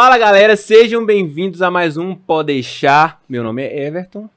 [0.00, 3.20] Fala galera, sejam bem-vindos a mais um Pode Deixar.
[3.28, 4.30] Meu nome é Everton.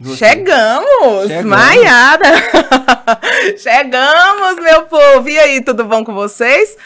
[0.00, 0.16] Você?
[0.16, 1.44] Chegamos, Chegamos.
[1.44, 2.32] Maiara!
[3.56, 5.28] Chegamos, meu povo!
[5.28, 6.76] E aí, tudo bom com vocês?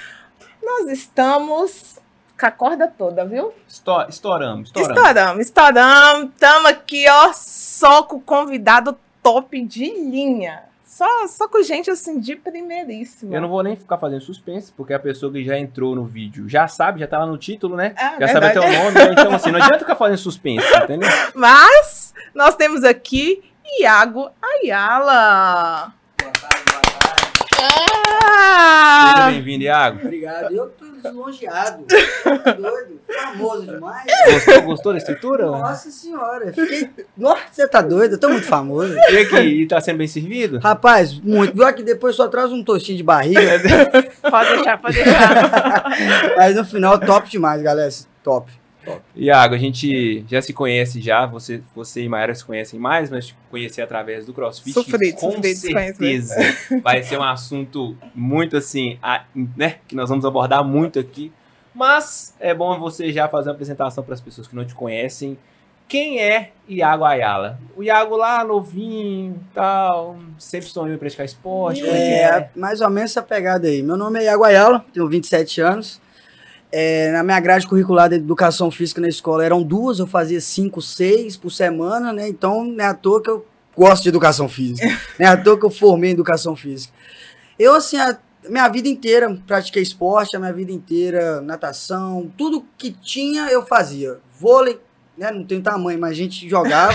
[0.63, 1.99] Nós estamos
[2.39, 3.55] com a corda toda, viu?
[3.67, 4.99] Esto- estouramos, estouramos.
[4.99, 6.31] Estouramos, estouramos.
[6.35, 10.65] Estamos aqui, ó, só com convidado top de linha.
[10.93, 13.35] Só, só com gente, assim, de primeiríssima.
[13.35, 16.47] Eu não vou nem ficar fazendo suspense, porque a pessoa que já entrou no vídeo
[16.47, 17.95] já sabe, já tá lá no título, né?
[17.97, 18.77] Ah, já sabe até verdade.
[18.77, 19.13] o nome, né?
[19.13, 21.09] Então, assim, não adianta ficar fazendo suspense, entendeu?
[21.35, 23.43] Mas nós temos aqui
[23.81, 25.95] Iago Ayala.
[27.71, 29.27] Seja Ah!
[29.31, 30.01] bem-vindo, Iago.
[30.03, 30.53] Obrigado.
[30.55, 31.85] Eu tô lisonjeado.
[32.23, 33.01] Tá doido.
[33.13, 34.05] Famoso demais.
[34.33, 35.47] Gostou, gostou da estrutura?
[35.47, 36.53] Nossa senhora.
[36.53, 36.89] Fiquei.
[37.17, 38.13] Nossa, você tá doido?
[38.15, 38.95] Eu tô muito famoso.
[38.95, 40.59] E aqui, e tá sendo bem servido?
[40.59, 41.55] Rapaz, muito.
[41.55, 43.41] Viu que depois só traz um tostinho de barriga.
[44.31, 45.85] Pode deixar, pode deixar.
[46.37, 47.91] Mas no final, top demais, galera.
[48.23, 48.51] Top.
[49.15, 53.27] Iago, a gente já se conhece já, você, você e Mayara se conhecem mais, mas
[53.29, 54.73] te conheci através do CrossFit.
[54.73, 56.35] Sofrido, com sofrido, certeza
[56.83, 59.25] vai ser um assunto muito assim, a-
[59.57, 61.31] né, que nós vamos abordar muito aqui.
[61.75, 65.39] Mas é bom você já fazer uma apresentação para as pessoas que não te conhecem.
[65.89, 67.59] Quem é Iago Ayala?
[67.77, 72.51] O Iago lá, novinho, tal, sempre sonhou em praticar esporte, como é que É, é?
[72.57, 73.83] mais ou menos essa pegada aí.
[73.83, 76.01] Meu nome é Iago Ayala, tenho 27 anos.
[76.75, 80.81] É, na minha grade curricular de educação física na escola eram duas, eu fazia cinco,
[80.81, 82.27] seis por semana, né?
[82.29, 84.87] Então não é à toa que eu gosto de educação física.
[85.21, 86.95] não é à toa que eu formei em educação física.
[87.59, 88.17] Eu, assim, a
[88.49, 94.19] minha vida inteira pratiquei esporte, a minha vida inteira natação, tudo que tinha eu fazia.
[94.41, 94.81] Vôlei,
[95.17, 95.31] né?
[95.31, 96.95] Não tenho tamanho, mas a gente jogava.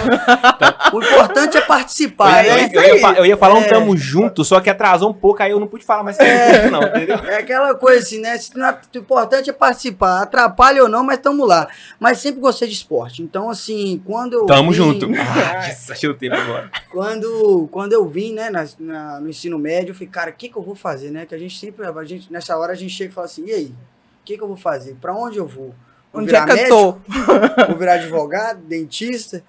[0.93, 2.69] o importante é participar, eu, né?
[2.73, 3.67] eu- eu ia, eu ia falar um É.
[3.67, 6.71] tamo junto, só que atrasou um pouco, aí eu não pude falar mais tamo junto,
[6.71, 7.17] não, entendeu?
[7.25, 8.37] É aquela coisa assim, né?
[8.55, 10.21] Não- O importante é participar.
[10.23, 11.67] Atrapalha ou não, mas estamos lá.
[11.99, 13.21] Mas sempre gostei de esporte.
[13.21, 14.45] Então, assim, quando eu.
[14.45, 15.07] Tamo vim- junto.
[15.17, 15.59] Ah,
[15.91, 16.71] achei o tempo agora.
[16.91, 20.49] Quando, quando eu vim, né, na- na- no ensino médio, eu falei, cara, o que,
[20.49, 21.25] que eu vou fazer, né?
[21.25, 21.85] Que a gente sempre.
[21.85, 23.65] A gente, nessa hora a gente chega e fala assim, e aí?
[23.67, 24.95] O que, que eu vou fazer?
[24.99, 25.73] Pra onde eu vou?
[26.11, 26.75] Vou Onde é que eu médico?
[26.75, 26.91] tô?
[27.67, 29.43] Vou virar advogado, dentista?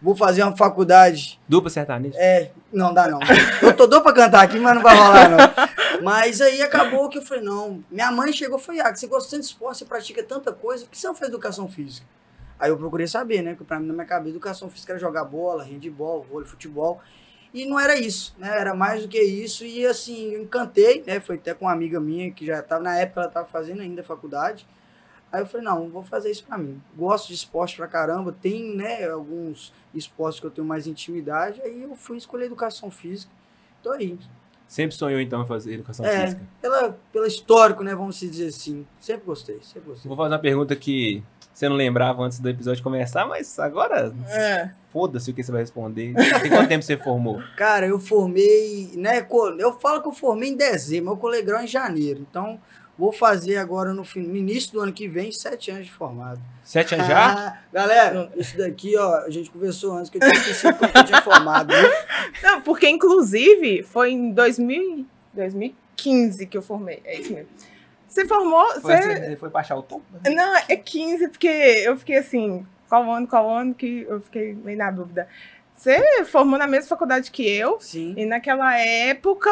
[0.00, 2.18] Vou fazer uma faculdade Dupla sertaneja.
[2.18, 3.18] é, não dá não.
[3.62, 5.38] Eu tô doido pra cantar aqui, mas não vai rolar não.
[6.02, 7.82] Mas aí acabou que eu falei, não.
[7.90, 10.84] Minha mãe chegou e falou, ah, você gosta tanto de esporte, você pratica tanta coisa,
[10.84, 12.06] por que você não faz educação física?
[12.58, 13.54] Aí eu procurei saber, né?
[13.54, 17.00] Que pra mim, na minha cabeça, educação física era jogar bola, handball, vôlei, futebol.
[17.54, 18.48] E não era isso, né?
[18.58, 19.64] Era mais do que isso.
[19.64, 21.18] E assim, eu encantei, né?
[21.20, 24.02] Foi até com uma amiga minha que já tava, na época ela tava fazendo ainda
[24.02, 24.66] faculdade.
[25.34, 26.80] Aí eu falei, não, vou fazer isso pra mim.
[26.96, 31.82] Gosto de esporte pra caramba, tem, né, alguns esportes que eu tenho mais intimidade, aí
[31.82, 33.32] eu fui escolher educação física.
[33.82, 34.16] Tô aí.
[34.68, 36.22] Sempre sonhou, então, em fazer educação É.
[36.24, 36.42] física.
[36.62, 38.86] Pela, pelo histórico, né, vamos dizer assim.
[39.00, 40.08] Sempre gostei, sempre gostei.
[40.08, 41.20] Vou fazer uma pergunta que
[41.52, 44.70] você não lembrava antes do episódio começar, mas agora É.
[44.90, 46.14] foda-se o que você vai responder.
[46.42, 47.42] Tem quanto tempo você formou?
[47.56, 49.26] Cara, eu formei, né,
[49.58, 52.24] eu falo que eu formei em dezembro, mas eu colei grau em janeiro.
[52.30, 52.60] Então,
[52.98, 56.40] vou fazer agora no, fim, no início do ano que vem, sete anos de formado.
[56.62, 57.32] Sete anos já?
[57.32, 61.04] Ah, galera, isso daqui, ó, a gente conversou antes que eu tinha esquecido que eu
[61.04, 61.74] tinha formado.
[62.42, 67.00] Não, porque, inclusive, foi em 2000, 2015 que eu formei.
[67.04, 67.48] É isso mesmo.
[68.08, 68.80] Você formou.
[68.80, 69.36] Foi, Você...
[69.36, 70.00] foi baixar o tom?
[70.24, 74.78] Não, é 15, porque eu fiquei assim, qual ano, qual ano, que eu fiquei meio
[74.78, 75.28] na dúvida.
[75.74, 78.14] Você formou na mesma faculdade que eu, Sim.
[78.16, 79.50] e naquela época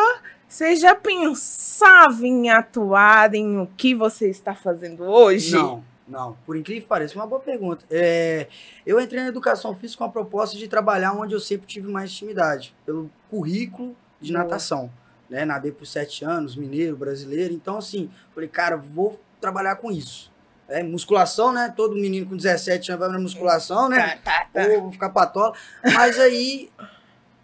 [0.48, 5.52] você já pensava em atuar em o que você está fazendo hoje?
[5.52, 6.36] Não, não.
[6.46, 7.84] Por incrível que pareça, uma boa pergunta.
[7.90, 8.46] É,
[8.86, 12.10] eu entrei na educação física com a proposta de trabalhar onde eu sempre tive mais
[12.10, 14.44] intimidade, pelo currículo de Boa.
[14.44, 14.90] natação.
[15.28, 15.44] Né?
[15.44, 17.52] Nadei por sete anos, mineiro, brasileiro.
[17.52, 20.31] Então, assim, falei, cara, vou trabalhar com isso.
[20.72, 21.72] É, musculação, né?
[21.76, 24.18] Todo menino com 17 anos vai na musculação, né?
[24.24, 24.68] Tá, tá, tá.
[24.74, 25.52] Ou vou ficar patola.
[25.94, 26.70] Mas aí,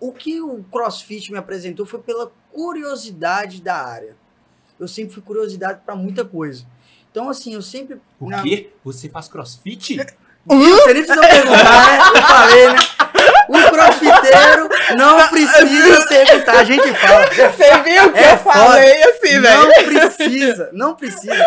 [0.00, 4.16] o que o CrossFit me apresentou foi pela curiosidade da área.
[4.78, 6.64] Eu sempre fui curiosidade para muita coisa.
[7.10, 8.00] Então, assim, eu sempre.
[8.20, 8.70] O na- quê?
[8.84, 9.96] Você faz crossfit?
[10.46, 12.18] Você nem precisa perguntar, né?
[12.18, 12.76] Eu falei, né?
[13.48, 13.70] O
[14.96, 17.26] não precisa perguntar, a gente fala.
[17.26, 19.58] Você viu que É eu falei assim, velho?
[19.62, 21.46] Não precisa, não precisa.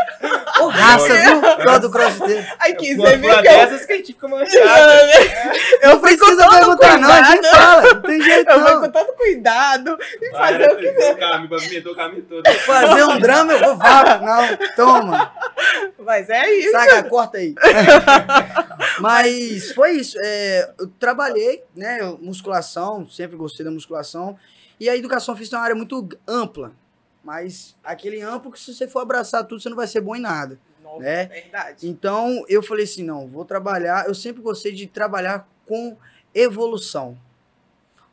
[0.59, 1.41] Ô, raça, viu?
[1.63, 2.45] Gosto do crossfiteiro.
[2.59, 3.41] Aqui, Uma você viu que eu...
[3.41, 4.91] que a gente fica manchado.
[5.81, 7.81] Eu precisa todo perguntar, não, a gente fala.
[7.81, 8.81] Não tem jeito, Eu fui não.
[8.81, 11.47] com todo cuidado e fazer o que o caminho,
[11.85, 12.49] o todo.
[12.59, 14.25] Fazer um drama, eu vou vapo.
[14.25, 15.33] Não, toma.
[15.99, 16.71] Mas é isso.
[16.71, 17.53] Saca, corta aí.
[18.99, 20.17] Mas foi isso.
[20.23, 21.97] é, eu trabalhei, né?
[22.01, 22.17] eu-
[22.71, 24.37] Musculação, sempre gostei da musculação.
[24.79, 26.71] E a educação física é uma área muito ampla.
[27.23, 30.21] Mas aquele amplo que se você for abraçar tudo, você não vai ser bom em
[30.21, 30.59] nada.
[30.81, 30.99] novo.
[30.99, 31.25] Né?
[31.25, 31.87] Verdade.
[31.87, 34.07] Então eu falei assim, não, vou trabalhar.
[34.07, 35.95] Eu sempre gostei de trabalhar com
[36.33, 37.17] evolução.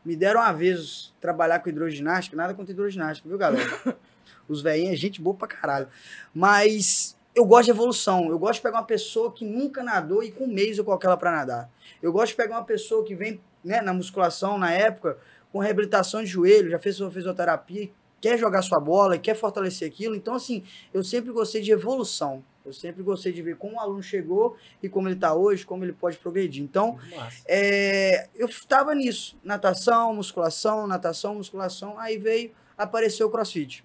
[0.05, 3.96] Me deram uma vez trabalhar com hidroginástica, nada contra hidroginástica, viu, galera?
[4.49, 5.88] Os velhinhos é gente boa pra caralho.
[6.34, 8.28] Mas eu gosto de evolução.
[8.28, 11.06] Eu gosto de pegar uma pessoa que nunca nadou e com um mês eu coloco
[11.06, 11.70] ela pra nadar.
[12.02, 15.19] Eu gosto de pegar uma pessoa que vem né, na musculação, na época,
[15.52, 17.90] com reabilitação de joelho, já fez sua fisioterapia,
[18.20, 20.14] quer jogar sua bola, quer fortalecer aquilo.
[20.14, 20.62] Então, assim,
[20.93, 22.44] eu sempre gostei de evolução.
[22.64, 25.84] Eu sempre gostei de ver como o aluno chegou e como ele está hoje, como
[25.84, 26.62] ele pode progredir.
[26.62, 26.99] Então,
[27.46, 29.38] é, eu estava nisso.
[29.43, 31.99] Natação, musculação, natação, musculação.
[31.99, 33.82] Aí veio, apareceu o crossfit.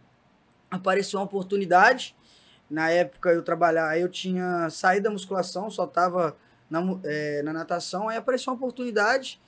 [0.69, 2.13] Apareceu uma oportunidade.
[2.69, 6.35] Na época eu trabalhava, eu tinha saído da musculação, só estava
[6.69, 8.09] na, é, na natação.
[8.09, 9.39] Aí apareceu uma oportunidade.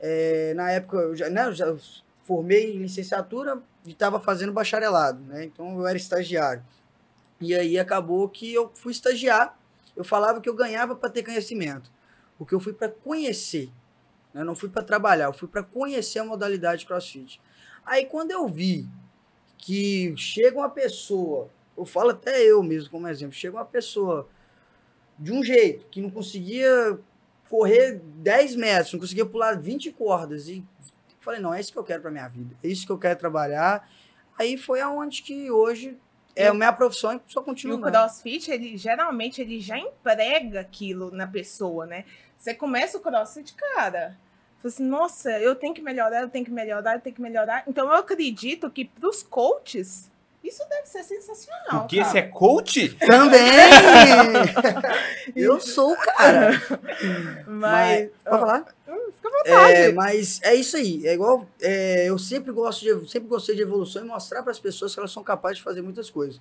[0.00, 1.76] É, na época eu já, né, eu já
[2.24, 5.44] formei em licenciatura e estava fazendo bacharelado, né?
[5.44, 6.62] Então eu era estagiário.
[7.40, 9.58] E aí acabou que eu fui estagiar.
[9.96, 11.90] Eu falava que eu ganhava para ter conhecimento,
[12.36, 13.70] porque eu fui para conhecer.
[14.32, 14.42] né?
[14.42, 17.40] Eu não fui para trabalhar, eu fui para conhecer a modalidade CrossFit.
[17.84, 18.88] Aí quando eu vi
[19.56, 24.28] que chega uma pessoa, eu falo até eu mesmo como exemplo, chega uma pessoa
[25.18, 26.98] de um jeito que não conseguia
[27.48, 30.64] correr 10 metros, não conseguia pular 20 cordas e
[31.20, 33.18] falei, não, é isso que eu quero para minha vida, é isso que eu quero
[33.18, 33.88] trabalhar.
[34.38, 35.96] Aí foi aonde que hoje
[36.36, 37.78] é a minha profissão e só E continuo.
[37.78, 42.04] o crossfit, ele geralmente ele já emprega aquilo na pessoa, né?
[42.36, 44.16] Você começa o crossfit, cara.
[44.58, 47.64] Fala assim, nossa, eu tenho que melhorar, eu tenho que melhorar, eu tenho que melhorar.
[47.66, 50.10] Então eu acredito que pros coaches,
[50.42, 51.80] isso deve ser sensacional.
[51.80, 52.08] Porque cara.
[52.08, 52.96] esse é coach?
[52.96, 53.40] Também!
[55.34, 56.52] eu sou o cara.
[57.46, 58.10] Mas.
[58.24, 58.64] Pode falar?
[59.14, 59.74] Fica à vontade.
[59.74, 61.06] É, mas é isso aí.
[61.06, 61.46] É igual.
[61.60, 65.00] é, eu sempre gosto de, sempre gostei de evolução e mostrar para as pessoas que
[65.00, 66.40] elas são capazes de fazer muitas coisas.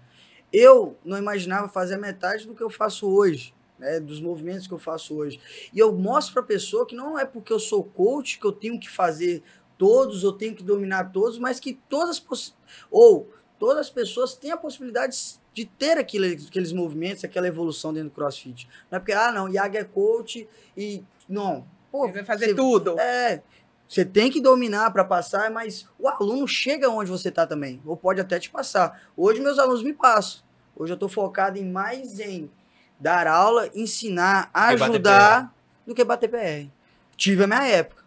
[0.54, 4.74] Eu não imaginava fazer a metade do que eu faço hoje, né, dos movimentos que
[4.74, 5.40] eu faço hoje.
[5.74, 8.52] E eu mostro para a pessoa que não é porque eu sou coach que eu
[8.52, 9.44] tenho que fazer
[9.78, 12.56] todos, eu tenho que dominar todos, mas que todas as
[12.90, 13.30] ou
[13.60, 15.18] todas as pessoas têm a possibilidade
[15.54, 18.68] de ter aquele, aqueles movimentos, aquela evolução dentro do CrossFit.
[18.92, 21.66] Não é porque ah, não, Iago é coach e não.
[21.92, 23.00] Pô, Ele vai fazer você- tudo.
[23.00, 23.42] é,
[23.88, 27.96] você tem que dominar para passar, mas o aluno chega onde você está também, ou
[27.98, 29.02] pode até te passar.
[29.16, 30.42] Hoje meus alunos me passam.
[30.76, 32.52] Hoje eu estou focado em mais em
[33.00, 35.56] dar aula, ensinar, bater ajudar
[35.86, 36.70] do que bater PR.
[37.16, 38.04] Tive a minha época.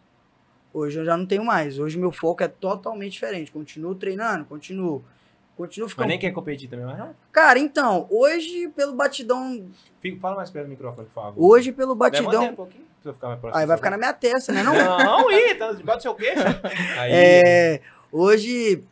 [0.72, 1.78] Hoje eu já não tenho mais.
[1.80, 3.50] Hoje meu foco é totalmente diferente.
[3.50, 5.04] Continuo treinando, continuo.
[5.60, 6.08] Continuo Mas ficando.
[6.08, 7.14] nem quer competir também, mas não.
[7.30, 9.66] Cara, então, hoje pelo batidão.
[10.00, 11.34] Fica- fala mais perto do microfone, por favor.
[11.44, 12.50] Hoje pelo Levanta aí batidão.
[12.52, 13.60] um pouquinho, ficar mais próximo.
[13.60, 14.62] Aí vai ficar na minha testa, né?
[14.62, 14.72] Não?
[14.74, 16.40] Não, ih, tá debaixo do seu queixo.
[16.98, 17.80] Aí, É,
[18.10, 18.82] hoje,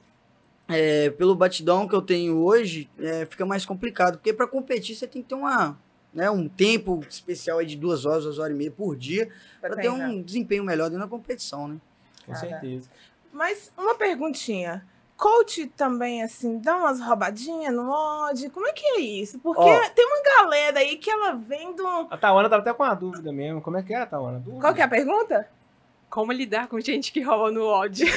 [0.68, 4.18] é, pelo batidão que eu tenho hoje, é, fica mais complicado.
[4.18, 5.74] Porque para competir você tem que ter uma,
[6.12, 9.30] né, um tempo especial aí de duas horas, duas horas e meia por dia,
[9.60, 11.76] pra para ter um desempenho melhor dentro da competição, né?
[12.26, 12.90] com certeza.
[13.32, 14.84] Mas uma perguntinha.
[15.18, 18.48] Coach também, assim, dá umas roubadinhas no odd?
[18.50, 19.40] Como é que é isso?
[19.40, 19.88] Porque Ó.
[19.90, 21.84] tem uma galera aí que ela vem do.
[22.08, 23.60] A Tawana tava até com uma dúvida mesmo.
[23.60, 24.38] Como é que é, Tawana?
[24.38, 24.60] Dúvida?
[24.60, 25.48] Qual que é a pergunta?
[26.08, 28.04] Como lidar com gente que rouba no odd?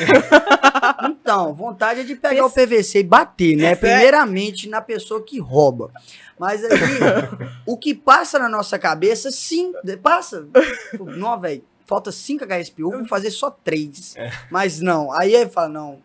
[1.03, 3.75] Então, vontade é de pegar o PVC e bater, né?
[3.75, 5.91] Primeiramente na pessoa que rouba.
[6.37, 6.71] Mas aí,
[7.65, 10.47] o que passa na nossa cabeça, sim, de- passa.
[10.99, 14.15] Não, velho, falta 5 HSPU, vou fazer só 3.
[14.17, 14.31] É.
[14.49, 15.99] Mas não, aí ele fala, não,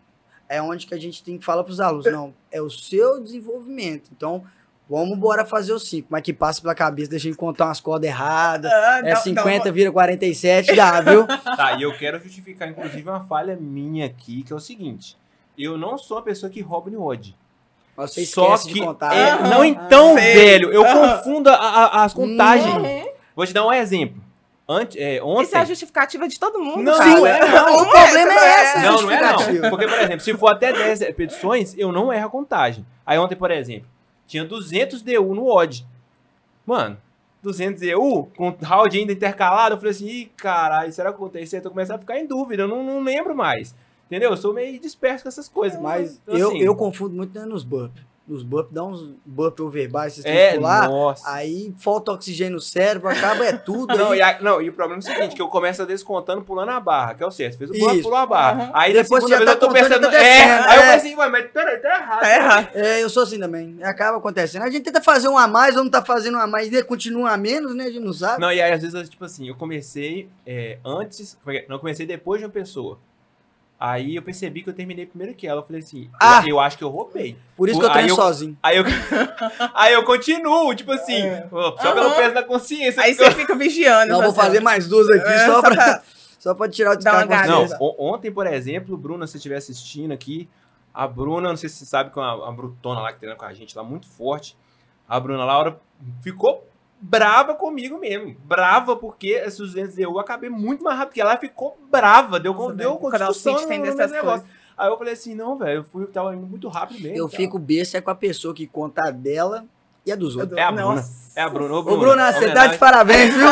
[0.49, 4.09] é onde que a gente tem que falar pros alunos, não, é o seu desenvolvimento.
[4.15, 4.43] Então,
[4.89, 6.07] vamos embora fazer os 5.
[6.09, 8.71] Mas que passa pela cabeça, deixa eu contar umas cordas erradas.
[8.71, 11.25] Ah, É não, 50, vira 47, dá, viu?
[11.57, 15.17] Tá, e eu quero justificar, inclusive, uma falha minha aqui, que é o seguinte.
[15.57, 17.35] Eu não sou uma pessoa que rouba no odd.
[17.95, 18.73] Mas Você Só esquece que.
[18.75, 19.11] de contar.
[19.15, 20.33] é, não, então, Sei.
[20.35, 21.17] velho, eu Aham.
[21.17, 22.75] confundo a- a- as contagens.
[22.75, 23.07] Uhum.
[23.35, 24.21] Vou te dar um exemplo.
[24.69, 25.43] Ante, é, ontem.
[25.43, 26.83] Isso é a justificativa de todo mundo.
[26.83, 27.77] Não, não é, não.
[27.77, 29.69] o Não problema é essa, Não, não é não.
[29.69, 32.85] Porque, por exemplo, se for até 10 repetições, eu não erro a contagem.
[33.05, 33.87] Aí ontem, por exemplo,
[34.27, 35.87] tinha 200 DU no odd.
[36.65, 36.97] Mano,
[37.41, 41.59] 200 DU, com round ainda intercalado, eu falei assim, ih, caralho, será que aconteceu?
[41.59, 43.73] Eu tô começando a ficar em dúvida, eu não, não lembro mais.
[44.07, 44.31] Entendeu?
[44.31, 45.79] Eu sou meio disperso com essas coisas.
[45.79, 47.95] Mas Então, eu, assim, eu confundo muito né, nos burp.
[48.27, 50.89] Nos burp, dá uns burp overbars, vocês têm É, que pular.
[50.89, 51.31] nossa.
[51.31, 53.95] Aí falta oxigênio no cérebro, acaba é tudo.
[53.97, 55.85] Não aí, e, a- não, e o problema é o seguinte, que eu começo a
[55.85, 57.57] descontando pulando a barra, que é o certo.
[57.57, 58.63] Fez o bump, pulou a barra.
[58.63, 58.71] Aham.
[58.73, 60.01] Aí Depois segunda você já vez tá eu tô pensando...
[60.01, 60.85] tá é, descendo, aí eu é.
[60.85, 62.19] falei assim, ué, mas peraí, tá errado.
[62.19, 62.69] Tá errado.
[62.73, 63.77] É, eu sou assim também.
[63.81, 64.63] Acaba acontecendo.
[64.63, 66.83] A gente tenta fazer um a mais, ou não tá fazendo um a mais, e
[66.83, 67.85] continua um a menos, né?
[67.85, 68.41] A gente não sabe.
[68.41, 71.65] Não, e aí às vezes, tipo assim, eu comecei é, antes, é é?
[71.69, 72.99] não, eu comecei depois de uma pessoa.
[73.79, 75.61] Aí eu percebi que eu terminei primeiro que ela.
[75.61, 76.41] Eu falei assim, Ah!
[76.43, 77.37] eu, eu acho que eu roubei.
[77.55, 78.57] Por isso que eu Aí treino eu- sozinho.
[78.63, 78.83] Aí eu,
[79.75, 81.47] aí eu continuo, tipo assim, É.
[81.51, 82.15] só pelo Aham.
[82.15, 83.03] peso da consciência.
[83.03, 84.11] Aí você fica vigiando.
[84.11, 86.01] Não, vou assim, fazer mais duas aqui É, só, só pra,
[86.39, 87.69] só pra tirar o uma descargo.
[87.79, 90.49] Não, ontem, por exemplo, Bruna, se você estiver assistindo aqui,
[90.91, 93.45] a Bruna, não sei se você sabe, com a, a Brutona lá que treina com
[93.45, 94.57] a gente lá, muito forte.
[95.07, 95.79] A Bruna Laura
[96.23, 96.66] ficou
[96.99, 98.35] brava comigo mesmo.
[98.45, 101.37] Brava porque esses 200 eu acabei muito mais rápido que ela.
[101.37, 104.47] Ficou brava, deu, Nossa, deu o discussão crossfit tem no, no dessas negócio.
[104.77, 107.17] Aí eu falei assim, não, velho, eu fui, tava indo muito rápido mesmo.
[107.17, 107.37] Eu tal.
[107.37, 109.65] fico besta com a pessoa que conta a dela
[110.07, 110.57] e a dos outros.
[110.57, 110.95] É a Bruna.
[110.95, 111.27] Nossa.
[111.35, 111.73] É a Bruna.
[111.75, 113.47] Ô, Ô, Bruna, você tá de parabéns, viu?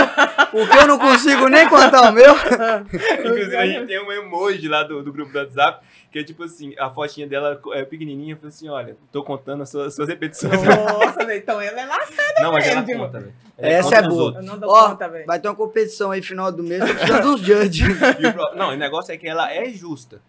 [0.51, 2.33] Porque eu não consigo nem contar o meu.
[2.33, 6.43] Inclusive, a gente tem um emoji lá do, do grupo do WhatsApp, que é tipo
[6.43, 10.07] assim, a fotinha dela é pequenininha, eu falei assim, olha, tô contando as suas, suas
[10.07, 10.53] repetições.
[10.63, 12.33] Nossa, então ela é lascada.
[12.41, 13.03] Não, mas ela mesmo.
[13.03, 13.33] conta, velho.
[13.57, 14.33] Essa conta é boa.
[14.37, 15.25] Eu não dou Ó, conta, velho.
[15.27, 17.87] vai ter uma competição aí final do mês, precisando dos judges.
[18.33, 20.21] Pro- Não, o negócio é que ela é justa.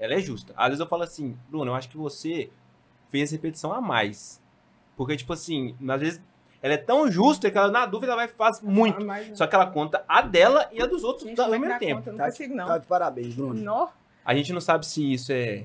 [0.00, 0.52] Ela é justa.
[0.56, 2.48] Às vezes eu falo assim, Bruno, eu acho que você
[3.10, 4.40] fez repetição a mais.
[4.96, 6.20] Porque, tipo assim, às vezes
[6.62, 9.02] ela é tão justa que ela, na dúvida, ela vai fazer muito.
[9.02, 11.66] Ah, mas- Só que ela conta a dela e a dos outros Gente, ao mesmo
[11.78, 11.96] tempo.
[12.00, 12.10] conta?
[12.12, 12.66] Não Tá, consigo, não.
[12.66, 13.88] tá de parabéns, Bruno.
[14.24, 15.64] A gente não sabe se isso é,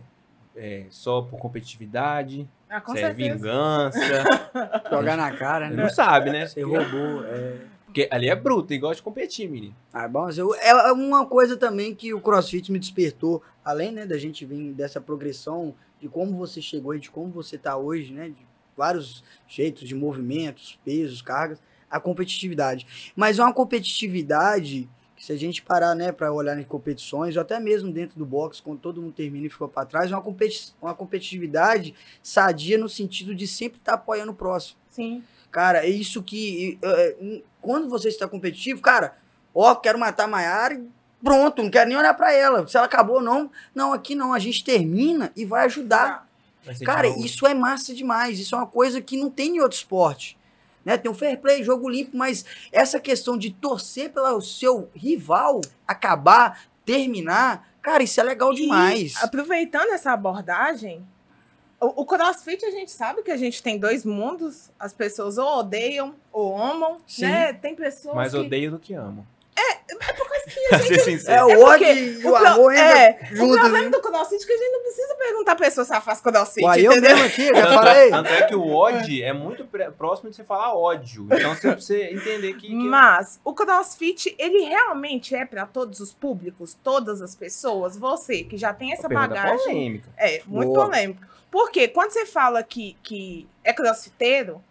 [0.55, 3.99] é só por competitividade, Ah, é vingança.
[4.89, 5.75] Jogar na cara, né?
[5.83, 6.47] não sabe, né?
[6.47, 7.23] Você roubou.
[7.25, 7.57] É.
[7.85, 9.73] Porque ali é bruto e gosta de competir, menino.
[9.93, 14.05] Ah, bom, mas eu- é uma coisa também que o CrossFit me despertou, além né,
[14.05, 18.11] da gente vir dessa progressão de como você chegou e de como você tá hoje,
[18.13, 18.29] né?
[18.29, 18.45] De
[18.77, 22.85] vários jeitos de movimentos, pesos, cargas, a competitividade.
[23.15, 27.41] Mas é uma competitividade que se a gente parar, né, para olhar em competições, ou
[27.41, 30.21] até mesmo dentro do boxe, quando todo mundo termina e ficou para trás, é uma,
[30.21, 34.77] competi uma competitividade sadia no sentido de sempre estar apoiando o próximo.
[34.91, 35.23] Sim.
[35.49, 36.77] Cara, é isso que.
[36.83, 39.17] é, é, quando você está competitivo, cara,
[39.55, 40.87] ó, quero matar a Maiara e
[41.23, 42.67] pronto, não quero nem olhar pra ela.
[42.67, 43.49] Se ela acabou ou não.
[43.73, 46.26] Não, aqui não, a gente termina e vai ajudar.
[46.85, 48.39] Cara, isso é massa demais.
[48.39, 50.37] Isso é uma coisa que não tem em outro esporte.
[50.83, 50.97] Né?
[50.97, 56.61] Tem um fair play, jogo limpo, mas essa questão de torcer pelo seu rival acabar,
[56.85, 59.13] terminar, cara, isso é legal demais.
[59.13, 61.05] E, aproveitando essa abordagem,
[61.79, 64.71] o, o CrossFit a gente sabe que a gente tem dois mundos.
[64.79, 67.23] As pessoas ou odeiam ou amam, Sim.
[67.23, 67.53] né?
[67.53, 68.37] Tem pessoas Mais que...
[68.37, 69.27] odeio do que amo.
[69.55, 69.77] É
[70.53, 71.47] porque Pra ser É sincero.
[71.47, 73.59] o É ódio e o o pro- amor ainda é, O juntos.
[73.59, 73.89] problema né?
[73.89, 76.63] do CrossFit é que a gente não precisa perguntar a pessoa se ela faz CrossFit,
[76.65, 77.11] Uai, eu entendeu?
[77.15, 78.09] mesmo aqui, eu já Tanto, falei.
[78.09, 81.27] tanto é que o ódio é muito próximo de você falar ódio.
[81.31, 82.67] Então você precisa entender que.
[82.67, 87.97] que- Mas o CrossFit, ele realmente é para todos os públicos, todas as pessoas.
[87.97, 89.57] Você que já tem essa bagagem.
[89.65, 90.09] polêmica.
[90.17, 90.85] É, muito Boa.
[90.85, 91.21] polêmico.
[91.49, 94.61] Porque quando você fala que, que é crossfiteiro,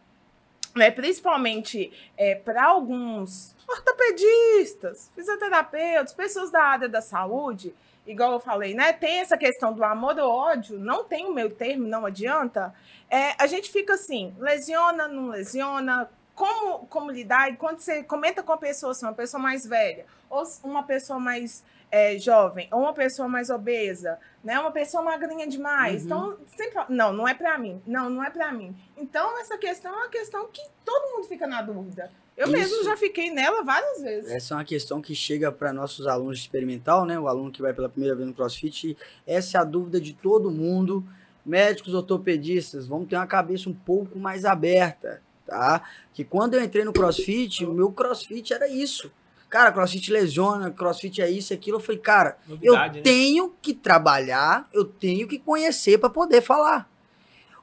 [0.77, 7.75] né, principalmente é, para alguns ortopedistas, fisioterapeutas, pessoas da área da saúde,
[8.07, 8.93] igual eu falei, né?
[8.93, 12.73] Tem essa questão do amor ou ódio, não tem o meu termo, não adianta.
[13.11, 17.51] É, a gente fica assim, lesiona, não lesiona, como, como lidar?
[17.51, 21.19] E quando você comenta com a pessoa, assim, uma pessoa mais velha, ou uma pessoa
[21.19, 24.59] mais é, jovem, ou uma pessoa mais obesa, né?
[24.59, 26.03] Uma pessoa magrinha demais.
[26.03, 26.07] Uhum.
[26.07, 27.81] Então, sempre fala, não, não é pra mim.
[27.87, 28.77] Não, não é pra mim.
[28.97, 32.11] Então, essa questão é uma questão que todo mundo fica na dúvida.
[32.37, 32.85] Eu mesmo Isso.
[32.85, 34.31] já fiquei nela várias vezes.
[34.31, 37.19] Essa é uma questão que chega para nossos alunos experimental, né?
[37.19, 38.97] O aluno que vai pela primeira vez no CrossFit.
[39.27, 41.03] Essa é a dúvida de todo mundo.
[41.45, 45.81] Médicos, ortopedistas, vamos ter uma cabeça um pouco mais aberta, tá?
[46.13, 49.11] Que quando eu entrei no CrossFit, o meu CrossFit era isso.
[49.57, 51.79] Cara, CrossFit lesiona, CrossFit é isso, aquilo.
[51.79, 53.03] Eu falei, cara, eu Novidade, né?
[53.03, 56.87] tenho que trabalhar, eu tenho que conhecer para poder falar.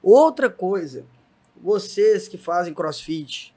[0.02, 1.06] Outra coisa,
[1.56, 3.54] vocês que fazem CrossFit,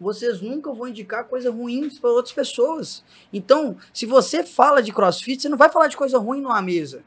[0.00, 3.04] vocês nunca vão indicar coisa ruim para outras pessoas.
[3.32, 7.04] Então, se você fala de CrossFit, você não vai falar de coisa ruim numa mesa.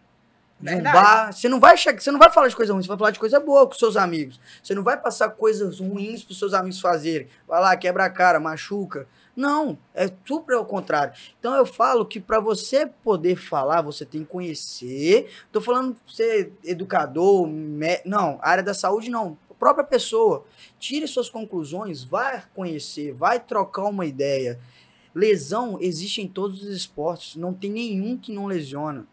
[0.62, 2.88] De um bar, você não vai chegar, você não vai falar de coisa ruim, você
[2.88, 4.39] vai falar de coisa boa com seus amigos.
[4.63, 7.27] Você não vai passar coisas ruins para seus amigos fazerem.
[7.45, 9.05] Vai lá, quebra a cara, machuca.
[9.39, 11.13] Não, é super ao contrário.
[11.39, 15.31] Então eu falo que para você poder falar, você tem que conhecer.
[15.50, 20.43] Tô falando ser educador, mé- não, área da saúde não, a própria pessoa.
[20.77, 24.60] Tire suas conclusões, vai conhecer, vai trocar uma ideia.
[25.15, 29.08] Lesão existe em todos os esportes, não tem nenhum que não lesiona.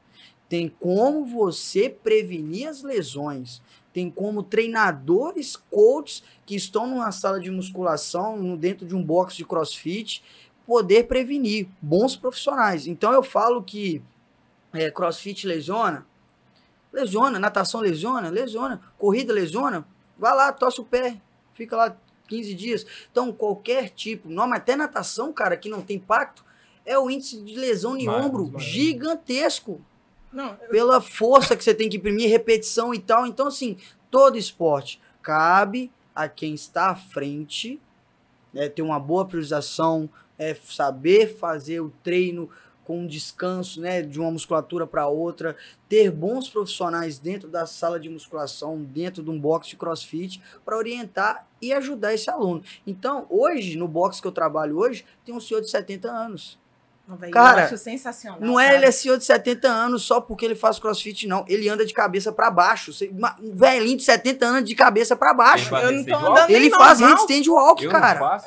[0.49, 3.63] Tem como você prevenir as lesões.
[3.97, 9.43] Tem como treinadores, coaches que estão numa sala de musculação, dentro de um box de
[9.43, 10.23] crossfit,
[10.67, 11.67] poder prevenir.
[11.81, 12.87] Bons profissionais.
[12.87, 14.03] Então eu falo que
[14.75, 16.07] é, crossfit lesiona.
[16.93, 17.39] Lesiona.
[17.39, 18.29] Natação lesiona?
[18.29, 18.83] Lesiona.
[18.99, 19.89] Corrida lesiona?
[20.19, 21.17] Vai lá, torce o pé.
[21.55, 21.97] Fica lá
[22.29, 22.87] 15 dias.
[23.11, 26.45] Então, qualquer tipo, não, mas até natação, cara, que não tem impacto,
[26.85, 29.81] é o índice de lesão em Maior, ombro gigantesco.
[30.33, 33.27] Não, pela força que você tem que imprimir, repetição e tal.
[33.27, 33.77] Então, assim,
[34.11, 37.81] todo esporte cabe a quem está à frente,
[38.53, 42.49] né, ter uma boa priorização, é, saber fazer o treino
[42.87, 45.57] com descanso, né, de uma musculatura para outra,
[45.89, 50.77] ter bons profissionais dentro da sala de musculação, dentro de um box de CrossFit, para
[50.77, 52.63] orientar e ajudar esse aluno.
[52.87, 56.57] Então, hoje, no box que eu trabalho hoje, tem um senhor de 70 anos.
[57.07, 58.41] Não, velho, Cara, eu acho sensacional.
[58.41, 61.45] Não é ele é senhor de 70 anos só porque ele faz crossfit, não.
[61.49, 62.91] Ele anda de cabeça pra baixo.
[63.41, 65.75] Um velhinho de 70 anos de cabeça pra baixo.
[65.77, 68.19] Ele Eu não faz tô andando Ele faz handstand walk, Eu cara.
[68.19, 68.47] não faço.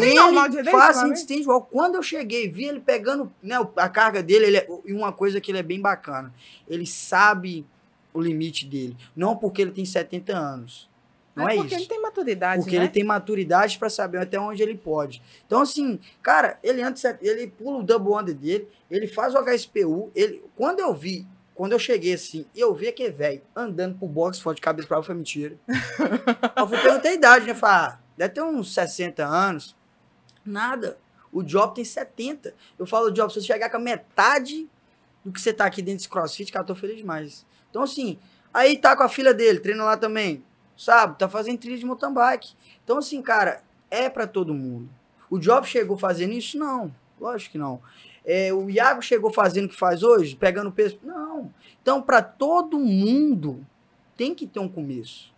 [0.00, 1.68] nem normal Ele direito, faz handstand walk.
[1.70, 5.40] Quando eu cheguei, vi ele pegando né, a carga dele, ele é- e uma coisa
[5.40, 6.32] que ele é bem bacana.
[6.68, 7.64] Ele sabe
[8.12, 8.96] o limite dele.
[9.14, 10.88] Não porque ele tem 70 anos.
[11.34, 11.82] Não é, porque isso.
[11.82, 12.84] ele tem maturidade, Porque né?
[12.84, 15.20] ele tem maturidade pra saber até onde ele pode.
[15.44, 20.12] Então, assim, cara, ele antes ele pula o double under dele, ele faz o HSPU.
[20.14, 24.38] Ele, quando eu vi, quando eu cheguei assim, eu vi aquele velho andando pro box
[24.38, 25.56] forte de cabeça pra foi mentira.
[26.56, 27.54] eu fui perguntar a idade, né?
[27.54, 29.76] Falei, ah, deve ter uns 60 anos.
[30.44, 30.98] Nada.
[31.32, 32.54] O Job tem 70.
[32.78, 34.68] Eu falo, Job, se você chegar com a metade
[35.24, 37.44] do que você tá aqui dentro desse crossfit, cara, eu tô feliz demais.
[37.70, 38.20] Então, assim,
[38.52, 40.44] aí tá com a filha dele, treina lá também
[40.76, 41.18] sabe?
[41.18, 42.54] Tá fazendo trilha de mountain bike.
[42.82, 44.88] Então, assim, cara, é pra todo mundo.
[45.30, 46.58] O Job chegou fazendo isso?
[46.58, 46.94] Não.
[47.20, 47.80] Lógico que não.
[48.24, 50.98] É, o Iago chegou fazendo o que faz hoje, pegando peso?
[51.02, 51.52] Não.
[51.82, 53.64] Então, pra todo mundo,
[54.16, 55.33] tem que ter um começo.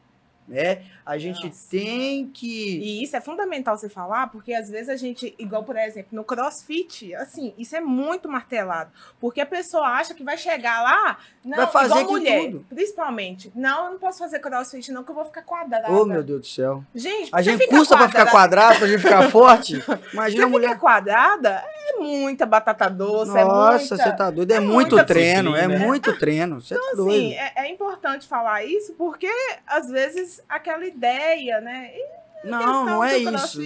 [0.49, 0.85] Né?
[1.05, 1.71] A gente Nossa.
[1.71, 2.79] tem que.
[2.79, 6.23] E isso é fundamental você falar, porque às vezes a gente, igual por exemplo, no
[6.23, 8.91] crossfit, assim, isso é muito martelado.
[9.21, 12.67] Porque a pessoa acha que vai chegar lá, não, Vai fazer igual mulher, tudo.
[12.69, 13.51] principalmente.
[13.55, 15.91] Não, eu não posso fazer crossfit, não, que eu vou ficar quadrada.
[15.93, 16.85] Oh, meu Deus do céu.
[16.95, 19.75] Gente, A gente custa pra ficar quadrada- quadrado, pra gente ficar forte.
[20.13, 20.79] Imagina Você a mulher.
[20.79, 23.97] quadrada, é muita batata doce, é Nossa, muita...
[23.97, 24.51] você tá doido.
[24.53, 25.87] É, é muito treino, é disciplina.
[25.87, 26.61] muito treino.
[26.61, 27.17] Você tá Então, doido.
[27.27, 29.29] assim, é, é importante falar isso, porque
[29.67, 31.91] às vezes aquela ideia, né?
[31.95, 33.61] E a Não, não é isso.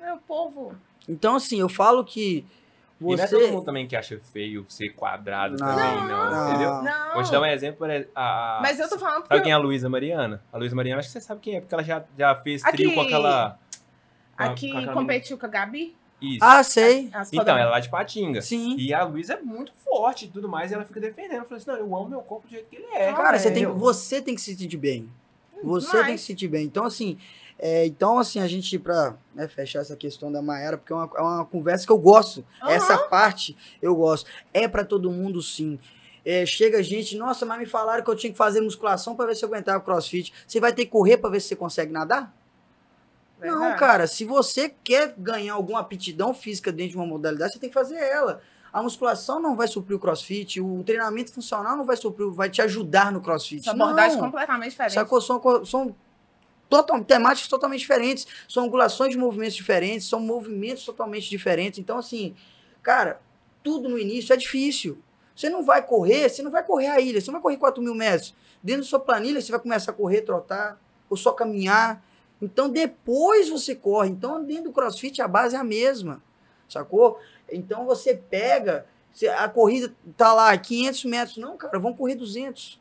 [0.00, 0.74] né, o povo.
[1.08, 2.44] Então, assim, eu falo que
[3.00, 3.38] E não é você.
[3.38, 6.48] todo mundo também que acha feio ser quadrado Não, também, não, não.
[6.50, 6.82] entendeu?
[6.82, 7.14] Não.
[7.14, 7.86] Vou te dar um exemplo.
[7.86, 10.42] exemplo, A, a- Mas eu tô falando porque Sabe quem é a Luísa Mariana?
[10.52, 12.88] A Luísa Mariana, acho que você sabe quem é, porque ela já, já fez trio
[12.88, 13.58] Aqui- com aquela...
[14.36, 15.94] com a- aqui com aquela competiu com a Gabi.
[16.20, 16.38] Isso.
[16.42, 17.10] Ah, sei.
[17.12, 18.40] as então, foda- ela é lá de Patinga.
[18.40, 18.76] Sim.
[18.78, 21.44] E a Luísa é muito forte e tudo mais, e ela fica defendendo.
[21.44, 23.12] Falei assim, não, eu amo meu corpo do jeito que ele é.
[23.12, 23.78] Cara, você tem, entendeu?
[23.78, 25.10] você tem que se sentir bem.
[25.62, 26.06] Você Demais.
[26.06, 26.64] tem que se sentir bem.
[26.64, 27.18] Então, assim,
[27.58, 31.10] é, então, assim, a gente, pra né, fechar essa questão da Maera, porque é uma,
[31.16, 32.44] é uma conversa que eu gosto.
[32.62, 32.72] Aham.
[32.72, 34.28] Essa parte eu gosto.
[34.52, 35.78] É pra todo mundo, sim.
[36.24, 39.36] É, chega gente, nossa, mas me falaram que eu tinha que fazer musculação pra ver
[39.36, 40.32] se eu aguentava o crossfit.
[40.46, 42.34] Você vai ter que correr pra ver se você consegue nadar?
[43.40, 43.78] Não, Verdade.
[43.78, 47.74] cara, se você quer ganhar alguma aptidão física dentro de uma modalidade, você tem que
[47.74, 48.40] fazer ela.
[48.72, 52.60] A musculação não vai suprir o crossfit, o treinamento funcional não vai suprir, vai te
[52.62, 53.60] ajudar no crossfit.
[53.60, 54.24] Essa abordagem não.
[54.24, 54.94] completamente diferente.
[54.94, 55.20] Sacou?
[55.20, 55.94] São, são
[56.68, 61.78] total, temáticas totalmente diferentes, são angulações de movimentos diferentes, são movimentos totalmente diferentes.
[61.78, 62.34] Então, assim,
[62.82, 63.20] cara,
[63.62, 64.98] tudo no início é difícil.
[65.34, 67.82] Você não vai correr, você não vai correr a ilha, você não vai correr 4
[67.82, 68.34] mil metros.
[68.62, 72.02] Dentro da sua planilha, você vai começar a correr, trotar, ou só caminhar.
[72.44, 74.10] Então, depois você corre.
[74.10, 76.22] Então, dentro do crossfit, a base é a mesma.
[76.68, 77.18] Sacou?
[77.50, 78.86] Então, você pega,
[79.38, 81.36] a corrida tá lá, 500 metros.
[81.38, 82.80] Não, cara, vamos correr 200.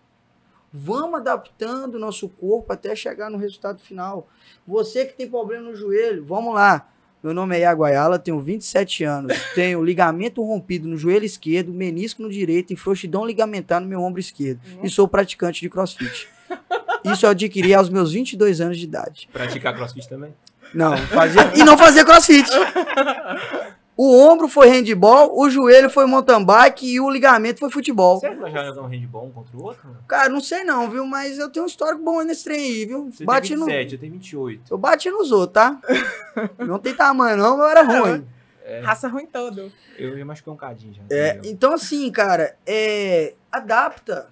[0.71, 4.27] Vamos adaptando o nosso corpo até chegar no resultado final.
[4.67, 6.89] Você que tem problema no joelho, vamos lá.
[7.21, 9.31] Meu nome é Iago Ayala, tenho 27 anos.
[9.55, 14.19] Tenho ligamento rompido no joelho esquerdo, menisco no direito e frouxidão ligamentar no meu ombro
[14.19, 14.59] esquerdo.
[14.83, 16.27] E sou praticante de crossfit.
[17.03, 19.29] Isso eu adquiri aos meus 22 anos de idade.
[19.31, 20.33] Praticar crossfit também?
[20.73, 21.51] Não, fazia...
[21.55, 22.49] e não fazia crossfit.
[23.95, 28.19] O ombro foi handball, o joelho foi mountain bike e o ligamento foi futebol.
[28.19, 29.95] Será que nós já jogamos handball um contra o outro?
[30.07, 31.05] Cara, não sei não, viu?
[31.05, 33.11] Mas eu tenho um histórico bom aí nesse trem aí, viu?
[33.11, 33.65] Você bati tem no...
[33.65, 34.73] 27, eu tenho 28.
[34.73, 35.79] Eu bati nos outros, tá?
[36.57, 38.25] não tem tamanho não, mas era ruim.
[38.81, 39.71] Raça ruim todo.
[39.97, 41.01] Eu já machuquei um cadinho já.
[41.11, 44.29] É, então, assim, cara, é, adapta.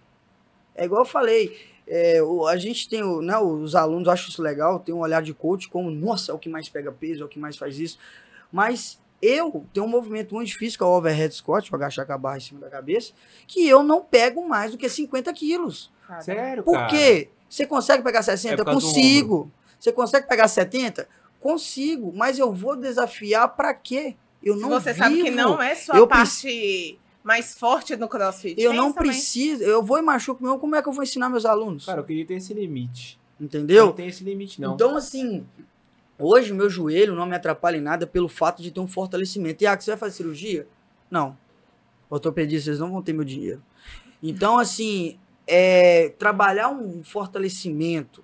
[0.74, 1.56] É igual eu falei,
[1.88, 5.22] é, o- a gente tem, o, né, os alunos acham isso legal, tem um olhar
[5.22, 7.80] de coach como, nossa, é o que mais pega peso, é o que mais faz
[7.80, 7.98] isso.
[8.52, 12.14] Mas eu tenho um movimento muito difícil, que é o overhead squat, o agachar com
[12.14, 13.14] a barra em cima da cabeça,
[13.48, 15.92] que eu não pego mais do que 50 quilos.
[16.08, 16.22] cara.
[16.22, 16.88] Sério, Por cara?
[16.88, 17.30] quê?
[17.50, 18.58] Você consegue pegar É 60?
[18.58, 19.52] por causa do Consigo.
[19.80, 21.08] Você consegue pegar 70?
[21.40, 22.14] Consigo.
[22.16, 24.16] Mas eu vou desafiar pra quê?
[24.44, 25.36] Eu Se não você sabe que vivo.
[25.36, 28.60] não é sua Eu parte mais forte no crossfit.
[28.60, 29.12] Eu Tem não também.
[29.12, 29.64] preciso.
[29.64, 30.58] Eu vou e machuco meu.
[30.58, 31.86] Como é que eu vou ensinar meus alunos?
[31.86, 33.20] Cara, eu queria ter esse limite.
[33.40, 33.86] Eu Entendeu?
[33.88, 34.74] não tenho esse limite, não.
[34.74, 35.46] Então, assim,
[36.18, 39.64] hoje o meu joelho não me atrapalha em nada pelo fato de ter um fortalecimento.
[39.64, 40.68] E ah, você vai fazer cirurgia?
[41.10, 41.38] Não.
[42.10, 43.62] Ortopedistas não vão ter meu dinheiro.
[44.22, 48.24] Então, assim, é, trabalhar um fortalecimento.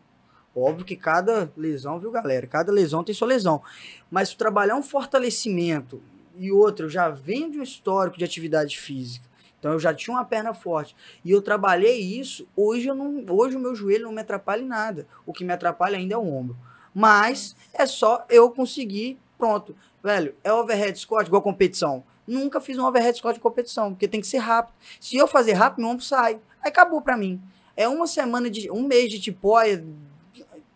[0.55, 2.47] Óbvio que cada lesão, viu, galera?
[2.47, 3.61] Cada lesão tem sua lesão.
[4.09, 6.01] Mas trabalhar um fortalecimento
[6.37, 9.27] e outro, eu já venho de um histórico de atividade física.
[9.59, 10.95] Então eu já tinha uma perna forte.
[11.25, 12.47] E eu trabalhei isso.
[12.55, 15.07] Hoje, eu não, hoje o meu joelho não me atrapalha em nada.
[15.25, 16.55] O que me atrapalha ainda é o ombro.
[16.93, 19.75] Mas é só eu conseguir, pronto.
[20.03, 22.03] Velho, é overhead squat igual competição.
[22.25, 24.75] Nunca fiz um overhead squat de competição, porque tem que ser rápido.
[24.99, 26.39] Se eu fazer rápido, meu ombro sai.
[26.61, 27.41] Aí acabou pra mim.
[27.75, 28.69] É uma semana de.
[28.71, 29.83] um mês de tipóia,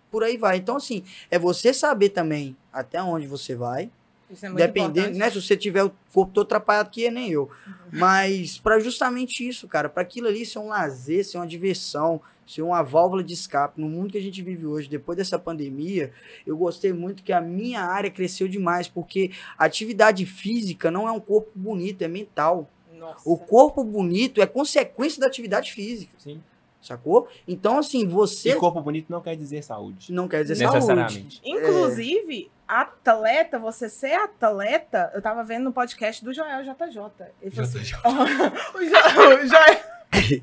[0.10, 0.58] por aí vai.
[0.58, 3.90] Então, assim, é você saber também até onde você vai.
[4.32, 5.18] Isso é muito Dependendo, importante.
[5.18, 5.30] né?
[5.30, 7.50] Se você tiver o corpo todo atrapalhado que é nem eu.
[7.92, 12.62] Mas para justamente isso, cara, para aquilo ali ser um lazer, ser uma diversão, ser
[12.62, 16.12] uma válvula de escape no mundo que a gente vive hoje, depois dessa pandemia,
[16.46, 21.12] eu gostei muito que a minha área cresceu demais, porque a atividade física não é
[21.12, 22.70] um corpo bonito, é mental.
[22.98, 23.22] Nossa.
[23.26, 26.42] O corpo bonito é consequência da atividade física, Sim.
[26.82, 27.28] Sacou?
[27.48, 30.12] Então, assim, você E corpo bonito não quer dizer saúde.
[30.12, 30.76] não quer dizer saúde.
[30.76, 31.42] Necessariamente.
[31.44, 37.02] Inclusive, atleta, você ser atleta, eu tava vendo no podcast do Joel JJ.
[37.42, 37.80] Ele falou assim,
[38.76, 40.42] o, Jo- o Joel.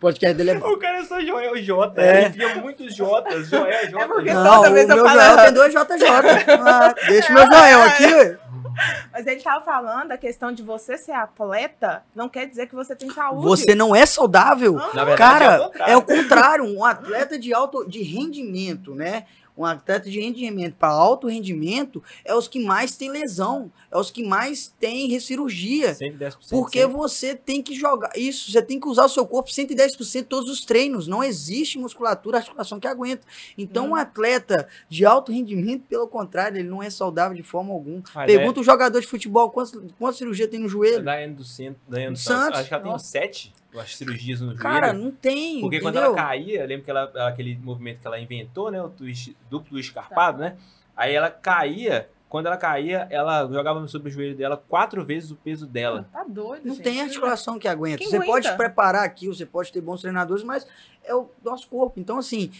[0.00, 0.68] Podcast dele é bom.
[0.68, 2.00] O cara é só Joel J.
[2.00, 2.20] É.
[2.26, 3.48] Ele via muitos Jotas.
[3.48, 4.00] Joel J.
[4.00, 6.08] É porque- toda Não, o vez eu meu falo- Joel tem dois JJ.
[6.64, 8.38] Ah, deixa o meu Joel aqui, ué.
[9.12, 12.94] Mas ele tava falando a questão de você ser atleta, não quer dizer que você
[12.94, 13.44] tem saúde.
[13.44, 14.74] Você não é saudável.
[14.94, 15.92] Na verdade, Cara, é o contrário.
[15.92, 16.64] é o contrário.
[16.64, 19.24] Um atleta de alto de rendimento, né?
[19.58, 24.08] Um atleta de rendimento para alto rendimento é os que mais tem lesão, é os
[24.08, 25.94] que mais tem cirurgia.
[25.94, 26.48] 110%.
[26.50, 26.94] Porque sempre.
[26.96, 30.64] você tem que jogar isso, você tem que usar o seu corpo 110% todos os
[30.64, 31.08] treinos.
[31.08, 33.26] Não existe musculatura, articulação que aguenta.
[33.56, 33.90] Então, Hum.
[33.90, 38.02] um atleta de alto rendimento, pelo contrário, ele não é saudável de forma alguma.
[38.26, 41.02] Pergunta o jogador de futebol quantas, quantas cirurgias tem no da- joelho.
[41.04, 41.80] Daiane do Centro.
[41.88, 42.42] Daiane do Santos.
[42.44, 42.60] Santos.
[42.60, 43.06] Acho que ela tem uns Nossa.
[43.10, 45.04] sete acho, cirurgias no Cara, joelho.
[45.04, 45.60] não tem.
[45.60, 46.14] Porque quando entendeu?
[46.16, 48.82] ela caía, eu lembro que ela, aquele movimento que ela inventou, né?
[48.82, 50.56] O twist, duplo escarpado, né?
[50.96, 55.36] Aí ela caía, quando ela caía, ela jogava sobre o joelho dela quatro vezes o
[55.36, 56.08] peso dela.
[56.12, 56.84] Tá doido, Não gente.
[56.84, 57.98] tem articulação que aguenta.
[57.98, 58.32] Quem você aguenta?
[58.32, 60.66] pode preparar aquilo, você pode ter bons treinadores, mas
[61.04, 62.00] é o nosso corpo.
[62.00, 62.50] Então, assim,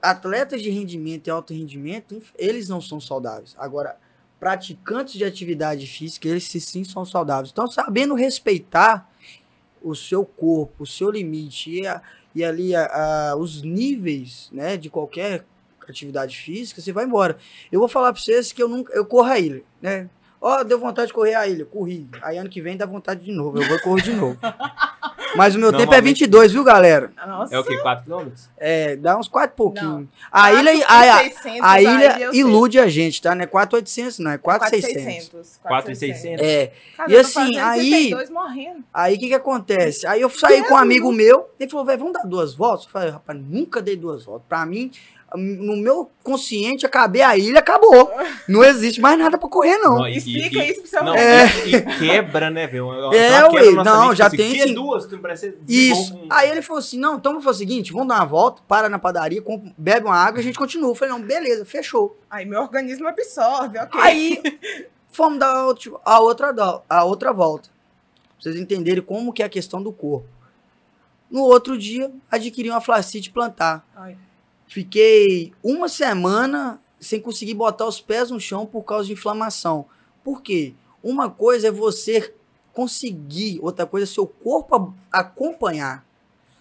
[0.00, 3.54] atletas de rendimento e alto rendimento, eles não são saudáveis.
[3.58, 3.96] Agora,
[4.38, 7.50] praticantes de atividade física, eles sim são saudáveis.
[7.50, 9.09] Então, sabendo respeitar
[9.82, 12.02] o seu corpo, o seu limite e, a-
[12.34, 15.44] e ali a- a- os níveis né, de qualquer
[15.88, 17.36] atividade física, você vai embora.
[17.72, 18.92] Eu vou falar pra vocês que eu nunca.
[18.94, 20.08] Eu corro a ilha, né?
[20.40, 22.08] Ó, deu vontade de correr a ilha, corri.
[22.22, 24.38] Aí ano que vem dá vontade de novo, eu vou correr de novo.
[25.36, 27.12] Mas o meu tempo é Normalmente- 22, viu, galera?
[27.24, 27.54] Nossa.
[27.54, 27.78] É o quê?
[27.78, 28.48] 4 quilômetros?
[28.56, 30.08] É, dá uns 4 e pouquinho.
[30.32, 32.40] A ilha, a, a, 4.600, a ilha eu sei.
[32.40, 33.32] ilude a gente, tá?
[33.34, 35.60] Não é 4,800, não, é 4,600.
[35.64, 36.20] 4.600.
[36.34, 36.40] 4.600.
[36.40, 38.84] É, Cara, E assim, aí- 32 morrendo.
[38.92, 40.04] aí o que que acontece?
[40.06, 42.86] Aí eu saí com um amigo meu, ele falou, velho, vamos dar duas voltas?
[42.86, 44.46] Eu falei, rapaz, nunca dei duas voltas.
[44.48, 44.90] Pra mim,
[45.36, 48.10] no meu consciente, acabei a ilha, acabou.
[48.48, 49.96] Não existe mais nada pra correr, não.
[49.96, 51.68] Não, e- Explica e- isso pro seu Não, médico.
[51.68, 52.86] e, e quebra, né, velho?
[52.88, 54.74] Uma- É, ué, não, mente, já assim, tem que é sim.
[54.74, 56.14] duas, tu parece Isso.
[56.16, 58.62] um- Aí ele falou assim: não, então vamos fazer o seguinte: vamos dar uma volta,
[58.66, 60.90] para na padaria, compra- bebe uma água e a gente continua.
[60.90, 62.18] Eu falei, não, beleza, fechou.
[62.28, 64.00] Aí meu organismo absorve, ok.
[64.00, 64.42] Aí
[65.12, 67.68] fomos dar a outra- a outra, a outra volta.
[67.68, 70.26] Pra vocês entenderem como que é a questão do corpo.
[71.30, 73.86] No outro dia, adquiri uma flacite plantar.
[73.94, 74.16] Ai.
[74.70, 79.86] Fiquei uma semana sem conseguir botar os pés no chão por causa de inflamação.
[80.22, 80.74] Por quê?
[81.02, 82.32] Uma coisa é você
[82.72, 86.06] conseguir, outra coisa é seu corpo acompanhar.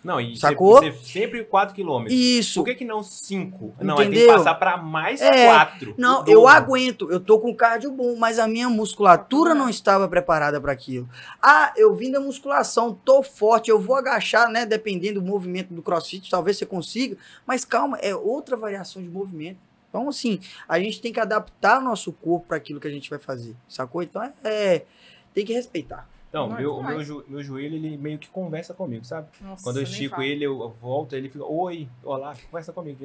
[0.04, 0.78] Não, e Sacou?
[0.78, 2.18] Você, você sempre 4 quilômetros.
[2.18, 2.62] Isso.
[2.62, 3.76] Por que, que não 5?
[3.82, 5.96] Não, tem que passar pra mais É, 4.
[5.98, 10.60] Não, eu aguento, eu tô com cardio bom, mas a minha musculatura não estava preparada
[10.62, 11.10] para aquilo.
[11.42, 15.82] Ah, eu vim da musculação, tô forte, eu vou agachar, né, dependendo do movimento do
[15.82, 19.60] CrossFit, talvez você consiga, mas calma, é outra variação de movimento.
[19.90, 23.10] Então, assim, a gente tem que adaptar o nosso corpo para aquilo que a gente
[23.10, 24.02] vai fazer, sacou?
[24.02, 24.86] Então, é, é-
[25.34, 26.08] tem que respeitar.
[26.32, 29.28] Não, Não é meu, meu, jo- meu joelho, ele meio que conversa comigo, sabe?
[29.42, 33.00] Nossa, Quando eu estico ele, eu volto, ele fica, oi, olá, conversa comigo.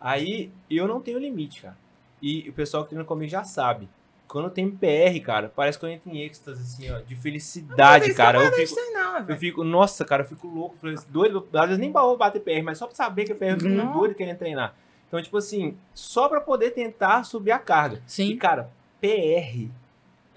[0.00, 1.76] Aí, eu não tenho limite, cara.
[2.20, 3.88] E o pessoal que treina comigo já sabe.
[4.26, 8.16] Quando tem PR, cara, parece que eu entro em êxtase, assim, ó, de felicidade, Mas
[8.16, 8.38] cara.
[8.38, 10.76] Eu fico, não, eu fico, nossa, cara, eu fico louco,
[11.08, 13.60] doido, às vezes nem vou bater PR, mas só pra saber que é PR, eu
[13.60, 13.92] fico Uhum.
[13.92, 14.74] doido querendo treinar.
[15.06, 17.96] Então, tipo assim, só pra poder tentar subir a carga.
[17.96, 18.36] E, Sim.
[18.36, 19.70] cara, PR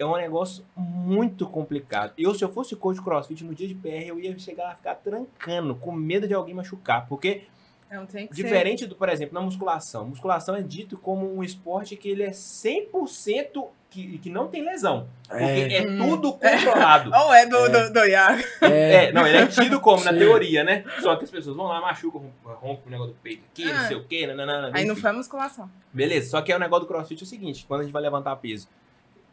[0.02, 2.12] é um negócio muito complicado.
[2.18, 4.72] Eu, se eu fosse coach de crossfit, no dia de PR, eu ia chegar lá
[4.72, 7.06] e ficar trancando, com medo de alguém machucar.
[7.08, 7.42] Porque,
[7.90, 8.42] Não tem que ser.
[8.42, 10.06] diferente do, por exemplo, na musculação.
[10.06, 15.06] Musculação é dito como um esporte que ele é 100% que, que não tem lesão.
[15.28, 15.82] Porque É.
[15.84, 15.98] é, Hum.
[15.98, 17.10] tudo controlado.
[17.14, 18.42] Ou é do, do, do Iago.
[18.62, 20.18] É, É, não, ele é tido como na Sim.
[20.18, 20.82] teoria, né?
[21.02, 23.88] Só que as pessoas vão lá, machucam, rompem o negócio do peito aqui, não Ah.
[23.88, 25.70] sei o quê, nananana, Aí não foi musculação.
[25.92, 28.00] Beleza, só que é o negócio do crossfit é o seguinte: quando a gente vai
[28.00, 28.66] levantar peso,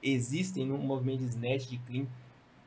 [0.02, 2.06] existem no movimento de snatch, de clean,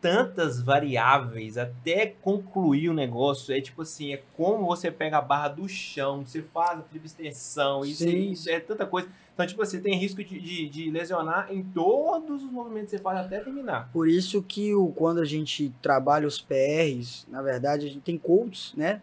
[0.01, 3.55] tantas variáveis até concluir o negócio.
[3.55, 7.07] É tipo assim: é como você pega a barra do chão, você faz a tribo
[7.07, 9.09] extensão, isso, isso é tanta coisa.
[9.33, 13.03] Então, tipo assim, tem risco de, de, de lesionar em todos os movimentos que você
[13.03, 13.89] faz até terminar.
[13.93, 18.19] Por isso que o, quando a gente trabalha os PRs, na verdade, a gente tem
[18.19, 19.01] coaches, né?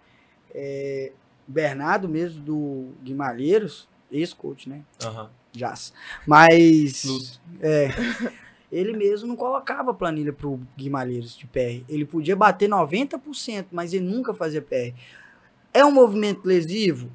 [0.54, 1.12] É,
[1.48, 4.84] Bernardo mesmo do Guimarães, ex-coach, né?
[5.04, 5.32] Aham.
[5.52, 5.94] Jazz.
[6.26, 7.90] Mas é,
[8.72, 11.84] ele mesmo não colocava planilha pro Guimarães de PR.
[11.88, 14.94] Ele podia bater 90%, mas ele nunca fazia PR.
[15.74, 17.12] É um movimento lesivo?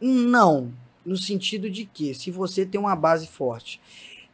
[0.00, 0.72] Não.
[1.04, 3.80] No sentido de que, se você tem uma base forte,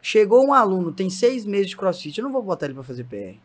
[0.00, 3.04] chegou um aluno, tem seis meses de crossfit, eu não vou botar ele para fazer
[3.04, 3.38] PR.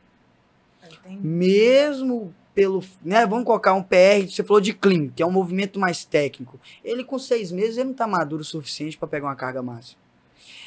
[0.86, 1.28] Entendi.
[1.28, 2.84] Mesmo pelo.
[3.06, 6.60] Né, vamos colocar um PR, você falou de clean, que é um movimento mais técnico.
[6.84, 10.00] Ele com seis meses, ele não tá maduro o suficiente para pegar uma carga máxima.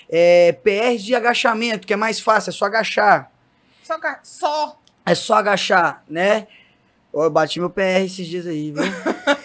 [0.08, 3.32] É, PR de agachamento, que é mais fácil, é só agachar.
[3.82, 4.80] Só, só.
[5.04, 6.46] É só agachar, né?
[7.12, 8.84] Eu bati meu PR esses dias aí, viu?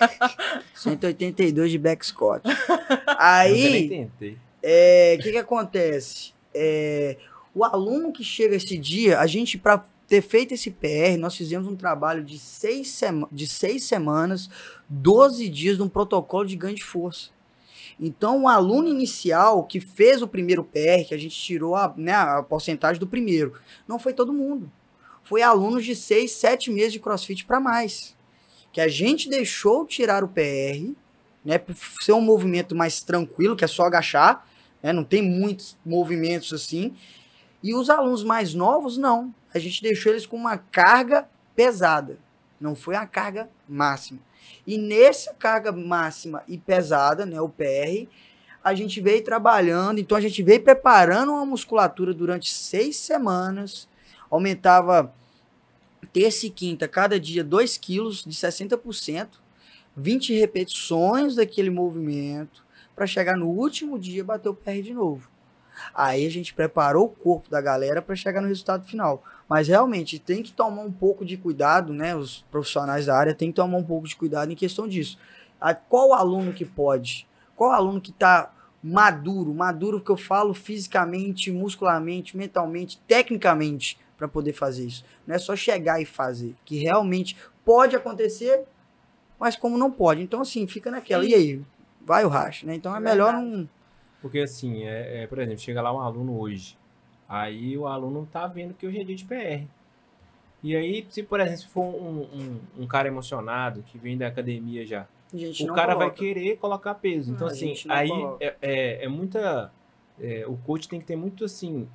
[0.76, 2.48] 182 de back Scott.
[3.18, 4.38] Aí, tentei.
[4.62, 6.32] é, o que que acontece?
[6.54, 7.18] É,
[7.56, 11.68] o aluno que chega esse dia, a gente, para ter feito esse PR, nós fizemos
[11.68, 14.50] um trabalho de seis, sema- de seis semanas,
[14.88, 17.30] 12 dias de um protocolo de ganho de força.
[18.00, 22.14] Então, o aluno inicial que fez o primeiro PR, que a gente tirou a, né,
[22.14, 23.54] a porcentagem do primeiro,
[23.88, 24.72] não foi todo mundo.
[25.24, 28.16] Foi alunos de seis, sete meses de crossfit para mais.
[28.72, 30.94] Que a gente deixou tirar o PR,
[31.44, 31.60] né,
[32.02, 34.46] ser um movimento mais tranquilo, que é só agachar,
[34.84, 36.94] né, não tem muitos movimentos assim.
[37.66, 39.34] E os alunos mais novos, não.
[39.52, 42.20] A gente deixou eles com uma carga pesada.
[42.62, 44.20] Não foi a carga máxima.
[44.68, 48.08] E nessa carga máxima e pesada, né, o PR,
[48.64, 53.90] a gente veio trabalhando, então a gente veio preparando uma musculatura durante seis semanas,
[54.30, 55.12] aumentava
[56.14, 59.28] terça e quinta, cada dia 2 quilos de 60%,
[59.98, 62.64] 20 repetições daquele movimento,
[62.96, 65.34] para chegar no último dia bater o PR de novo.
[65.94, 69.24] Aí a gente preparou o corpo da galera para chegar no resultado final.
[69.48, 72.16] Mas realmente tem que tomar um pouco de cuidado, né?
[72.16, 75.18] Os profissionais da área têm que tomar um pouco de cuidado em questão disso.
[75.62, 77.28] A- Qual aluno que pode?
[77.56, 78.52] Qual aluno que está
[78.84, 79.54] maduro?
[79.54, 85.04] Maduro que eu falo fisicamente, muscularmente, mentalmente, tecnicamente para poder fazer isso.
[85.28, 87.36] Não é só chegar e fazer, que realmente
[87.66, 88.64] pode acontecer,
[89.40, 90.22] mas como não pode.
[90.22, 91.26] Então assim, fica naquela.
[91.26, 91.62] E aí?
[92.02, 92.76] Vai o racha, né?
[92.76, 93.68] Então é melhor não
[94.26, 96.76] Porque assim, é, é, por exemplo, chega lá um aluno hoje.
[97.30, 99.68] Aí o aluno tá vendo que hoje é dia de PR.
[100.64, 104.26] E aí, se por exemplo, se for um, um, um cara emocionado que vem da
[104.26, 106.16] academia já, o não cara vai coloca.
[106.18, 107.34] querer colocar peso.
[107.34, 108.10] Então, Ah, a assim, não aí
[108.40, 109.72] é, é, é muita.
[110.20, 111.88] é, o coach tem que ter muito assim.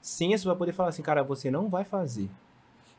[0.00, 2.30] Senso pra poder falar assim, cara, você não vai fazer.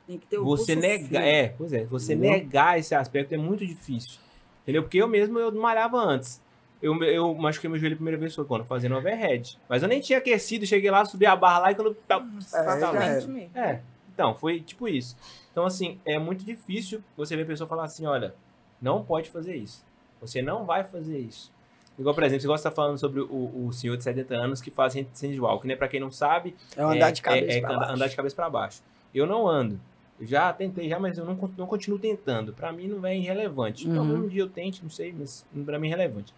[0.05, 1.23] Tem que ter o Você negar.
[1.23, 2.34] É, pois é, você Entendeu?
[2.34, 4.19] negar esse aspecto é muito difícil.
[4.62, 4.84] Entendeu?
[4.84, 6.39] Porque eu mesmo eu malhava antes.
[6.81, 8.63] Eu, eu machuquei meu joelho a primeira vez foi quando?
[8.65, 9.57] Fazendo overhead.
[9.67, 11.93] Mas eu nem tinha aquecido, cheguei lá, subi a barra lá e quando.
[12.07, 13.49] tá- É, tá- mesmo.
[13.55, 13.81] é,
[14.13, 15.17] então, foi tipo isso.
[15.51, 18.33] Então, assim, é muito difícil você ver a pessoa falar assim, olha,
[18.81, 19.83] não pode fazer isso.
[20.21, 21.51] Você não vai fazer isso.
[21.97, 24.61] Igual, por exemplo, você gosta de estar falando sobre o, o senhor de 70 anos
[24.61, 25.75] que faz handwalk, né?
[25.75, 27.93] Pra quem não sabe, É andar de cabeça é, pra andar- baixo.
[27.95, 28.81] andar de cabeça para baixo.
[29.13, 29.77] Eu não ando.
[30.17, 32.53] Eu já tentei já, mas eu não, não continuo tentando.
[32.53, 33.85] Pra mim não é irrelevante.
[33.87, 33.95] Uhum.
[33.95, 36.33] Talvez um dia eu tente, não sei, mas pra mim é relevante.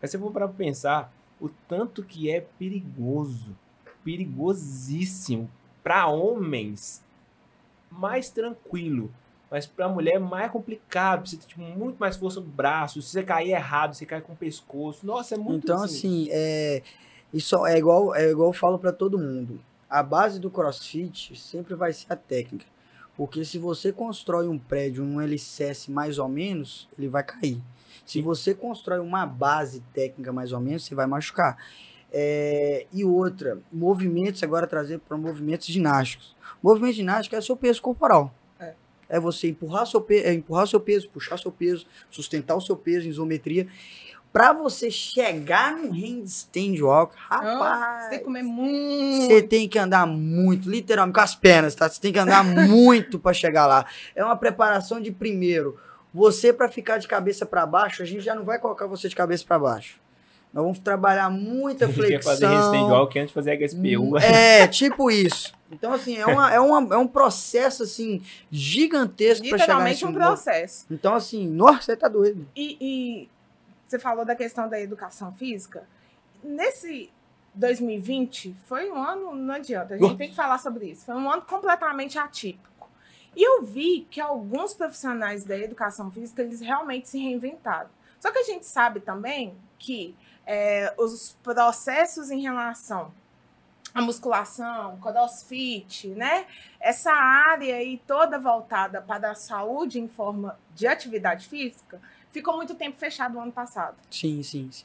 [0.00, 3.56] Mas se eu for para pensar, o tanto que é perigoso,
[4.04, 5.50] perigosíssimo
[5.82, 7.02] para homens,
[7.90, 9.10] mais tranquilo.
[9.50, 13.02] Mas pra mulher é mais complicado, precisa ter tipo, muito mais força no braço.
[13.02, 15.04] Se você cair errado, você cai com o pescoço.
[15.04, 16.82] Nossa, é muito Então, assim, é,
[17.34, 19.60] isso é igual, é igual eu falo pra todo mundo.
[19.88, 22.64] A base do crossfit sempre vai ser a técnica.
[23.16, 27.60] Porque se você constrói um prédio, um alicerce mais ou menos, ele vai cair.
[28.04, 31.56] Se você constrói uma base técnica mais ou menos, você vai machucar.
[32.12, 36.34] É, e outra, movimentos, agora trazer para movimentos ginásticos.
[36.62, 38.34] Movimento ginástico é seu peso corporal.
[38.58, 38.74] É.
[39.08, 42.76] É você empurrar seu, pe é empurrar seu peso, puxar seu peso, sustentar o seu
[42.76, 43.68] peso em isometria.
[44.32, 49.26] Pra você chegar no handstand walk, rapaz, Você tem que comer muito.
[49.26, 51.88] você tem que andar muito, literalmente com as pernas, tá?
[51.88, 53.84] Você tem que andar muito pra chegar lá.
[54.14, 55.76] É uma preparação de primeiro.
[56.12, 59.14] Você pra ficar de cabeça pra baixo, a gente já não vai colocar você de
[59.14, 60.00] cabeça pra baixo.
[60.52, 62.50] Nós vamos trabalhar muita A gente quer fazer flexão.
[62.50, 64.18] resistência igual que antes fazia HSPU.
[64.18, 65.54] É, tipo isso.
[65.70, 68.20] Então, assim, é, uma, é, uma, é um processo, assim,
[68.50, 70.86] gigantesco pra chegar nesse Literalmente um processo.
[70.90, 72.44] Então, assim, nossa, você tá doido.
[72.56, 73.28] E, e
[73.86, 75.84] você falou da questão da educação física.
[76.42, 77.10] Nesse
[77.54, 81.04] 2020, foi um ano, não adianta, a gente tem que falar sobre isso.
[81.04, 82.69] Foi um ano completamente atípico.
[83.36, 87.88] E eu vi que alguns profissionais da educação física, eles realmente se reinventaram.
[88.18, 90.14] Só que a gente sabe também que
[90.46, 93.12] é, os processos em relação
[93.94, 96.46] à musculação, crossfit, né?
[96.80, 102.74] Essa área aí toda voltada para a saúde em forma de atividade física, ficou muito
[102.74, 103.96] tempo fechado no ano passado.
[104.10, 104.84] Sim, sim, sim.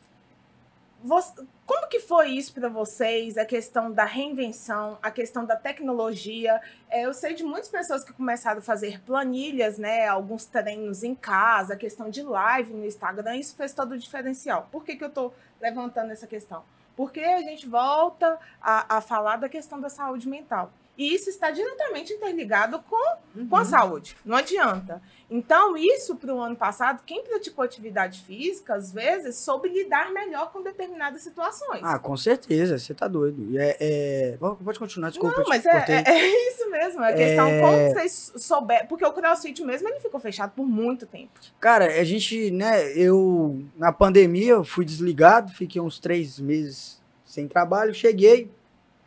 [1.03, 1.33] Você-
[1.65, 3.37] como que foi isso para vocês?
[3.37, 6.59] A questão da reinvenção, a questão da tecnologia.
[6.89, 10.07] É, eu sei de muitas pessoas que começaram a fazer planilhas, né?
[10.07, 13.35] Alguns treinos em casa, a questão de live no Instagram.
[13.35, 14.67] Isso fez todo o diferencial.
[14.71, 16.63] Por que, que eu estou levantando essa questão?
[16.95, 20.71] Porque a gente volta a, a falar da questão da saúde mental.
[20.97, 23.15] E isso está diretamente interligado com
[23.49, 24.15] com a saúde.
[24.23, 25.01] Não adianta.
[25.29, 30.53] Então, isso para o ano passado, quem praticou atividade física, às vezes, soube lidar melhor
[30.53, 31.81] com determinadas situações.
[31.83, 33.59] Ah, com certeza, você tá doido.
[33.59, 34.37] É, é...
[34.37, 35.37] Pode continuar, desculpa.
[35.37, 37.03] não, mas é, é- é isso mesmo.
[37.03, 37.59] A questão É.
[37.61, 38.87] como vocês souberam.
[38.87, 41.31] Porque o crossfit mesmo ele ficou fechado por muito tempo.
[41.59, 47.49] Cara, a gente, né, eu, na pandemia, eu fui desligado, fiquei uns três meses sem
[47.49, 48.49] trabalho, cheguei,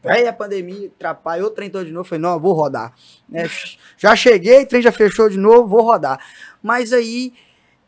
[0.03, 2.95] veio a pandemia, atrapalhou, o trem todo de novo, falei, não, vou rodar.
[3.29, 3.49] né?
[3.97, 6.19] já cheguei, o trem já fechou de novo, vou rodar.
[6.63, 7.33] Mas aí,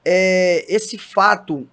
[0.04, 1.68] é, esse fato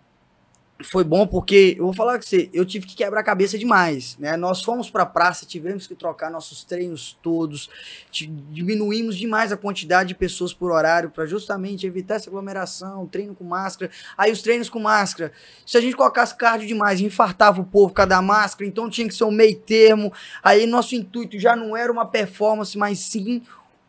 [0.83, 4.15] foi bom porque, eu vou falar com você, eu tive que quebrar a cabeça demais,
[4.19, 4.37] né?
[4.37, 7.69] Nós fomos pra praça, tivemos que trocar nossos treinos todos,
[8.11, 13.43] diminuímos demais a quantidade de pessoas por horário para justamente evitar essa aglomeração, treino com
[13.43, 13.91] máscara.
[14.17, 15.31] Aí os treinos com máscara,
[15.65, 19.07] se a gente colocasse cardio demais, infartava o povo por causa da máscara, então tinha
[19.07, 20.13] que ser um meio termo.
[20.43, 23.41] Aí nosso intuito já não era uma performance, mas sim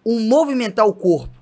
[0.05, 1.38] um movimentar o corpo.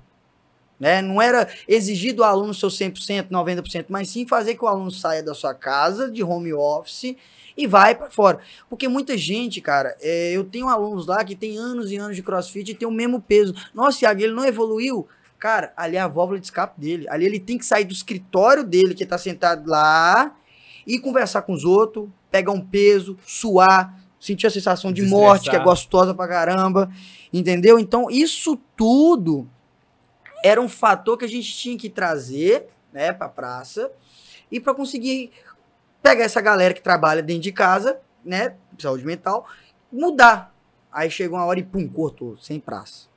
[0.79, 1.01] Né?
[1.01, 5.23] Não era exigir do aluno seu 100%, 90%, mas sim fazer que o aluno saia
[5.23, 7.15] da sua casa, de home office,
[7.57, 8.39] e vai para fora.
[8.69, 12.21] Porque muita gente, cara, é, eu tenho alunos lá que tem anos e anos de
[12.21, 13.55] crossfit e tem o mesmo peso.
[13.73, 15.07] Nossa, Thiago, ele não evoluiu.
[15.39, 17.07] Cara, ali é a válvula de escape dele.
[17.09, 20.35] Ali ele tem que sair do escritório dele, que tá sentado lá,
[20.85, 25.55] e conversar com os outros, pegar um peso, suar, sentir a sensação de morte, que
[25.55, 26.89] é gostosa pra caramba.
[27.33, 27.79] Entendeu?
[27.79, 29.47] Então, isso tudo
[30.47, 33.91] era um fator que a gente tinha que trazer, né, pra praça,
[34.51, 35.31] e para conseguir
[36.01, 39.47] pegar essa galera que trabalha dentro de casa, né, saúde mental,
[39.91, 40.55] mudar.
[40.91, 43.07] Aí chegou uma hora e pum, cortou, sem praça.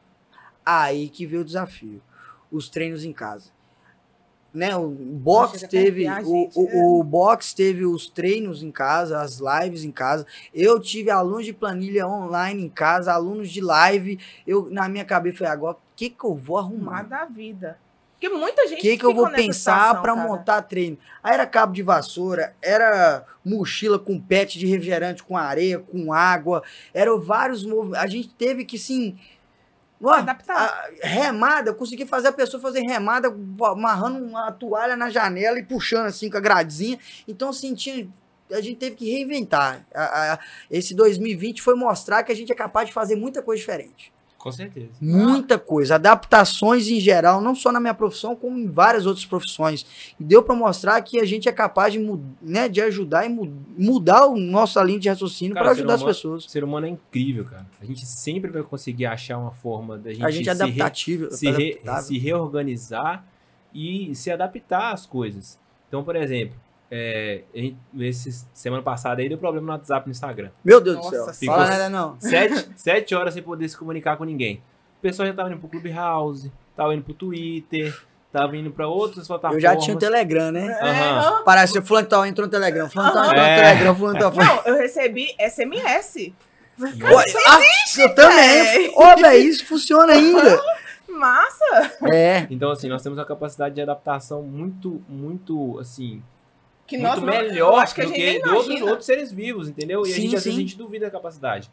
[0.64, 2.03] Aí que veio o desafio.
[2.51, 3.51] Os treinos em casa.
[4.53, 6.83] Né, o box teve o, gente, o, né?
[6.83, 10.27] o box teve os treinos em casa, as lives em casa.
[10.53, 14.19] Eu tive alunos de planilha online em casa, alunos de live.
[14.45, 16.91] Eu na minha cabeça foi agora, o que que eu vou arrumar?
[16.91, 17.79] Mar da vida.
[18.21, 20.15] Porque muita O gente que, que eu vou pensar cara.
[20.15, 20.99] montar treino?
[21.23, 26.63] Aí era cabo de vassoura, era mochila com pet de refrigerante, com areia, com água,
[26.93, 28.05] eram vários movimentos.
[28.05, 29.17] A gente teve que, sim.
[30.03, 30.57] Ó, Adaptar.
[30.57, 33.29] a- remada, eu consegui fazer a pessoa fazer remada
[33.65, 36.99] amarrando uma toalha na janela e puxando assim com a gradezinha.
[37.29, 38.09] Então, assim, tinha,
[38.51, 39.85] a gente teve que reinventar.
[39.95, 40.39] A- a-
[40.71, 44.13] esse 2020 foi mostrar que a gente é capaz de fazer muita coisa diferente.
[44.42, 44.88] Com certeza.
[45.03, 49.85] Muita coisa, adaptações em geral, não só na minha profissão, como em várias outras profissões.
[50.18, 51.98] E deu para mostrar que a gente é capaz de,
[52.40, 56.14] né, de ajudar e mu- mudar o nossa linha de raciocínio para ajudar as humano-
[56.14, 56.46] pessoas.
[56.46, 57.66] O ser humano é incrível, cara.
[57.79, 61.31] A gente sempre vai conseguir achar uma forma da gente, A gente é se, re-
[61.31, 63.24] se, re- se reorganizar
[63.74, 65.59] e se adaptar às coisas.
[65.87, 66.57] Então, por exemplo,
[66.90, 70.50] é, gente- esse, semana passada aí deu problema no WhatsApp e no Instagram.
[70.64, 71.35] Meu Deus do Nossa céu.
[71.35, 71.59] Senhora.
[71.64, 72.16] Fala nada não.
[72.20, 74.57] Sete, sete horas sem poder se comunicar com ninguém.
[74.98, 77.96] O pessoal já tava indo pro Clubhouse, tava indo pro Twitter,
[78.33, 79.62] tava indo pra outras Eu plataformas.
[79.62, 80.66] já tinha o Telegram, né?
[80.66, 81.18] É, Aham.
[81.18, 81.42] aham.
[81.44, 83.31] Parece o fulano tal entrou no Telegram, fulano tal Aham.
[83.33, 83.56] entrou no É.
[83.62, 84.33] Telegram, fulano tal.
[84.35, 86.33] Não, eu recebi SMS.
[86.81, 87.60] Oi, ah,
[88.00, 88.92] eu também.
[88.96, 90.60] Ô, velho, isso funciona ainda.
[91.08, 91.92] Massa!
[92.12, 92.46] É.
[92.50, 96.23] Então, assim, nós temos uma capacidade de adaptação muito, muito, assim,
[96.91, 100.05] Que muito nós melhor que a do que de outros, outros seres vivos, entendeu?
[100.05, 101.71] E a Sim, gente, às vezes, a gente duvida da capacidade.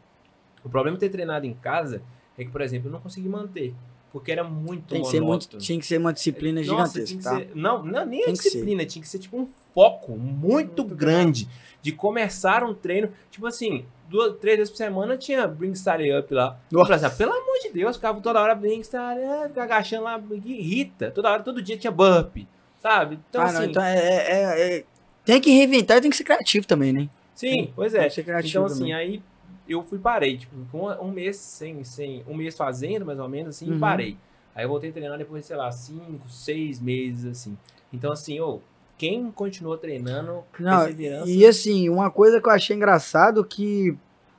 [0.64, 2.02] O problema de ter treinado em casa
[2.38, 3.74] é que, por exemplo, eu não consegui manter.
[4.12, 7.18] Porque era muito Tem que ser muito, tinha que ser uma disciplina Nossa, gigantesca, tinha
[7.18, 7.36] que tá?
[7.36, 11.48] ser- não, não, nem a que disciplina, tinha que ser tipo um foco muito, grande
[11.82, 13.10] de começar um treino.
[13.30, 16.58] Tipo assim, duas, três vezes por semana tinha Bring Style Up lá.
[16.70, 20.22] Eu falei assim, pelo amor de Deus, ficava toda hora Bring Style Up, agachando lá,
[20.44, 21.10] irrita.
[21.10, 22.38] Toda hora, todo dia tinha burp,
[22.80, 23.18] sabe?
[23.28, 24.84] Então ah, assim, não, então é, é- é- é-
[25.28, 27.06] Tem que reinventar e tem que ser criativo também, né?
[27.34, 28.04] Sim, pois Tem é.
[28.08, 28.94] que ser criativo Então, assim, também.
[28.94, 29.22] aí
[29.68, 33.54] eu fui parei, tipo, com um mês sem, sem, um mês fazendo, mais ou menos,
[33.54, 33.76] assim, Uhum.
[33.76, 34.16] e parei.
[34.54, 37.58] Aí eu voltei a treinar depois, sei lá, cinco, seis meses, assim.
[37.92, 38.60] Então, assim, ô,
[38.96, 43.94] quem continuou treinando, Não, perseverança, E assim, uma coisa que eu achei engraçado que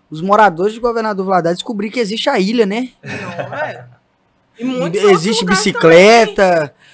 [0.09, 2.89] os moradores de Governador Valadares descobriram que existe a ilha, né?
[3.03, 3.87] Não, é.
[4.57, 4.65] E E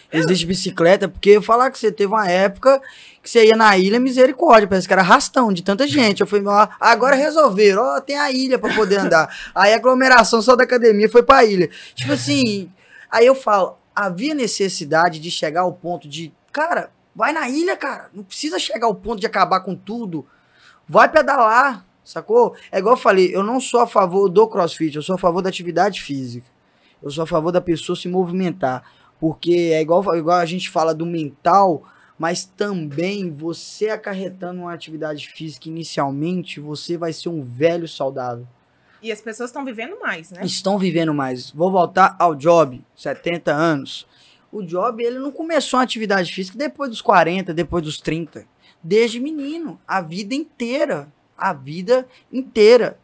[0.06, 2.82] outros existe lugares bicicleta, porque eu falar que você teve uma época
[3.22, 6.22] que você ia na ilha, misericórdia, parece que era arrastão de tanta gente.
[6.22, 9.36] Eu falei, ó, agora resolveram, ó, tem a ilha pra poder andar.
[9.56, 11.70] Aí a aglomeração só da academia foi pra ilha.
[11.96, 12.72] Tipo assim,
[13.10, 18.10] aí eu falo, havia necessidade de chegar ao ponto de, cara, vai na ilha, cara,
[18.14, 20.26] não precisa chegar ao ponto de acabar com tudo.
[20.88, 22.56] Vai pedalar, sacou?
[22.72, 25.42] É igual eu falei, eu não sou a favor do crossfit, eu sou a favor
[25.42, 26.48] da atividade física.
[27.02, 28.84] Eu sou a favor da pessoa se movimentar.
[29.20, 31.84] Porque é igual, igual a gente fala do mental,
[32.18, 38.48] mas também você acarretando uma atividade física inicialmente, você vai ser um velho saudável.
[39.02, 40.44] E as pessoas estão vivendo mais, né?
[40.44, 41.52] Estão vivendo mais.
[41.52, 44.08] Vou voltar ao Job, 70 anos.
[44.52, 48.48] O Job, ele não começou a atividade física depois dos 40, depois dos 30.
[48.82, 51.12] Desde menino, a vida inteira.
[51.38, 52.98] A vida inteira.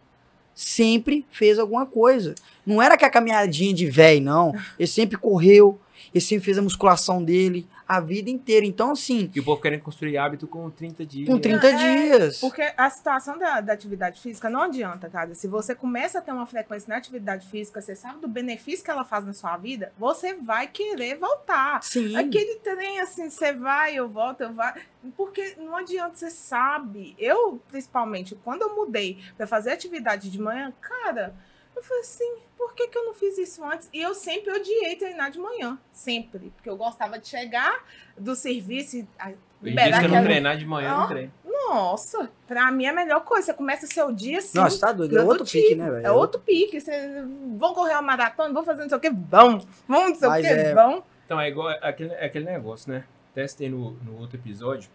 [0.55, 2.33] Sempre fez alguma coisa.
[2.65, 4.55] Não era que a caminhadinha de velho, não.
[4.79, 5.79] Ele sempre correu,
[6.13, 8.65] ele sempre fez a musculação dele a vida inteira.
[8.65, 11.27] Então, assim, E o povo querendo construir hábito com 30 dias.
[11.27, 12.39] com 30 É, dias.
[12.39, 15.35] Porque a situação da, da atividade física não adianta, cara.
[15.35, 18.89] Se você começa a ter uma frequência na atividade física, você sabe do benefício que
[18.91, 21.83] ela faz na sua vida, você vai querer voltar.
[21.83, 22.15] Sim.
[22.15, 24.73] Aquele trem assim, você vai, eu volto, eu vai.
[25.17, 27.13] Porque não adianta, você sabe.
[27.19, 31.33] Eu, principalmente, quando eu mudei pra fazer atividade de manhã, cara,
[31.75, 33.89] eu falei assim, por que, que eu não fiz isso antes?
[33.93, 35.77] E eu sempre odiei treinar de manhã.
[35.91, 36.51] Sempre.
[36.55, 37.83] Porque eu gostava de chegar
[38.17, 41.33] do serviço e ah, Hoje liberar se eu não treinar de manhã, eu não treino.
[41.43, 43.47] Nossa, pra mim é a melhor coisa.
[43.47, 44.57] Você começa o seu dia assim.
[44.57, 45.17] Nossa, tá doido.
[45.17, 46.05] É outro pique, né, velho?
[46.05, 46.81] É outro pique.
[46.81, 47.23] Você,
[47.57, 49.59] vão correr uma maratona, vão fazer não sei o que, vão.
[49.87, 51.03] Vão não sei o Mas que, é- vão.
[51.25, 53.05] Então, é igual aquele, é aquele negócio, né?
[53.33, 54.89] Testei no, no outro episódio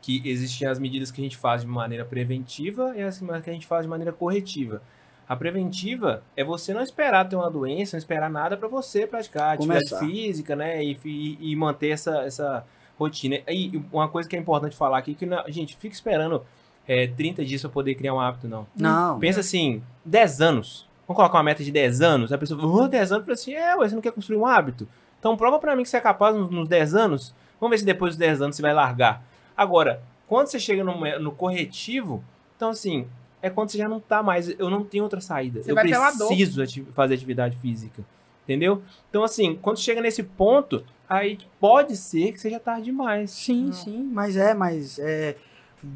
[0.00, 3.52] que existem as medidas que a gente faz de maneira preventiva e as que a
[3.52, 4.82] gente faz de maneira corretiva.
[5.30, 9.54] A preventiva é você não esperar ter uma doença, não esperar nada para você praticar
[9.54, 10.82] atividade física, né?
[10.82, 12.64] E, e- e manter essa, essa
[12.98, 13.36] rotina.
[13.48, 16.44] E uma coisa que é importante falar aqui, que não, gente, fica esperando
[16.88, 18.66] é, 30 dias para poder criar um hábito, não.
[18.74, 19.20] Não.
[19.20, 20.88] Pensa assim, 10 anos.
[21.06, 22.32] Vamos colocar uma meta de 10 anos?
[22.32, 24.88] A pessoa fala, oh, 10 anos, assim, é, ué, você não quer construir um hábito?
[25.20, 27.32] Então prova pra mim que você é capaz nos, nos 10 anos.
[27.60, 29.22] Vamos ver se depois dos 10 anos você vai largar.
[29.56, 32.24] Agora, quando você chega no, no corretivo,
[32.56, 33.06] então assim,
[33.42, 35.62] é quando você já não tá mais, eu não tenho outra saída.
[35.62, 38.02] Você eu preciso ati- fazer atividade física.
[38.44, 38.82] Entendeu?
[39.08, 43.30] Então assim, quando chega nesse ponto, aí pode ser que seja tarde demais.
[43.30, 43.72] Sim, Não.
[43.72, 45.36] sim, mas é, mas é.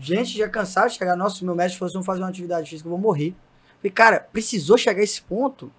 [0.00, 1.14] Gente já cansado de chegar.
[1.16, 3.34] Nossa, se meu médico fosse não fazer uma atividade física, eu vou morrer.
[3.78, 5.70] Falei, cara, precisou chegar a esse ponto,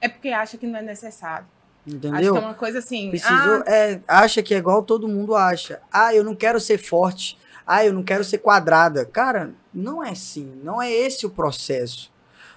[0.00, 1.46] É porque acha que não é necessário.
[1.84, 2.32] Acho entendeu?
[2.34, 3.10] que é uma coisa assim.
[3.10, 5.80] Precisou, é, acha que é igual todo mundo acha.
[5.92, 7.36] Ah, eu não quero ser forte.
[7.66, 9.04] Ah, eu não quero ser quadrada.
[9.04, 10.52] Cara, não é assim.
[10.62, 12.10] Não é esse o processo.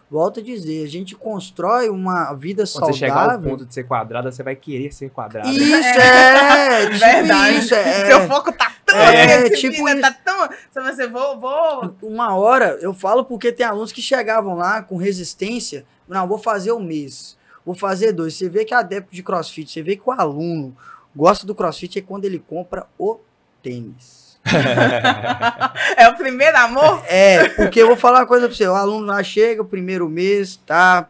[0.10, 3.50] Volto a dizer, a gente constrói uma vida Quando você chegar ao saudável.
[3.50, 5.50] ponto de ser quadrada, você vai querer ser quadrada.
[5.50, 7.58] Isso é, tipo Verdade.
[7.58, 8.06] isso, é.
[8.06, 10.02] Seu foco tá tão É, assim, tipo menina, isso.
[10.02, 10.50] tá tão.
[10.72, 11.96] Se você vou, vou.
[12.04, 15.86] Uma hora, eu falo porque tem alunos que chegavam lá com resistência.
[16.08, 17.36] Não, vou fazer um mês.
[17.66, 18.36] Vou fazer dois.
[18.36, 20.78] Você vê que é adepto de crossfit, você vê que o aluno
[21.16, 23.18] gosta do crossfit é quando ele compra o
[23.64, 24.35] tênis.
[25.98, 27.04] É o primeiro amor?
[27.08, 28.68] É, porque eu vou falar uma coisa pra você.
[28.68, 31.08] O aluno lá chega, o primeiro mês, tá.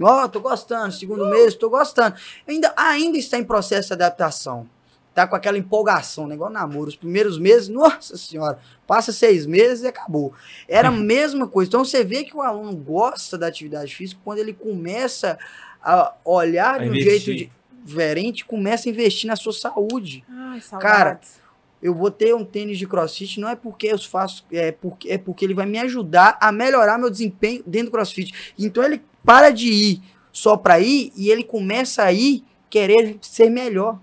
[0.00, 0.92] Ó, tô gostando.
[0.92, 2.16] Segundo mês, tô gostando.
[2.46, 4.68] Ainda, ainda está em processo de adaptação.
[5.14, 6.34] Tá com aquela empolgação, né?
[6.34, 6.88] Igual namoro.
[6.88, 10.32] Os primeiros meses, nossa senhora, passa seis meses e acabou.
[10.68, 11.68] Era a mesma coisa.
[11.68, 15.38] Então você vê que o aluno gosta da atividade física quando ele começa
[15.82, 17.36] a olhar A de um investir.
[17.38, 17.52] jeito
[17.84, 21.43] diferente, começa a investir na sua saúde Ai, Cara, saudades.
[21.84, 25.18] Eu vou ter um tênis de crossfit, não é porque eu faço, é porque, é
[25.18, 28.54] porque ele vai me ajudar a melhorar meu desempenho dentro do crossfit.
[28.58, 33.50] Então ele para de ir só para ir e ele começa a ir querer ser
[33.50, 34.00] melhor.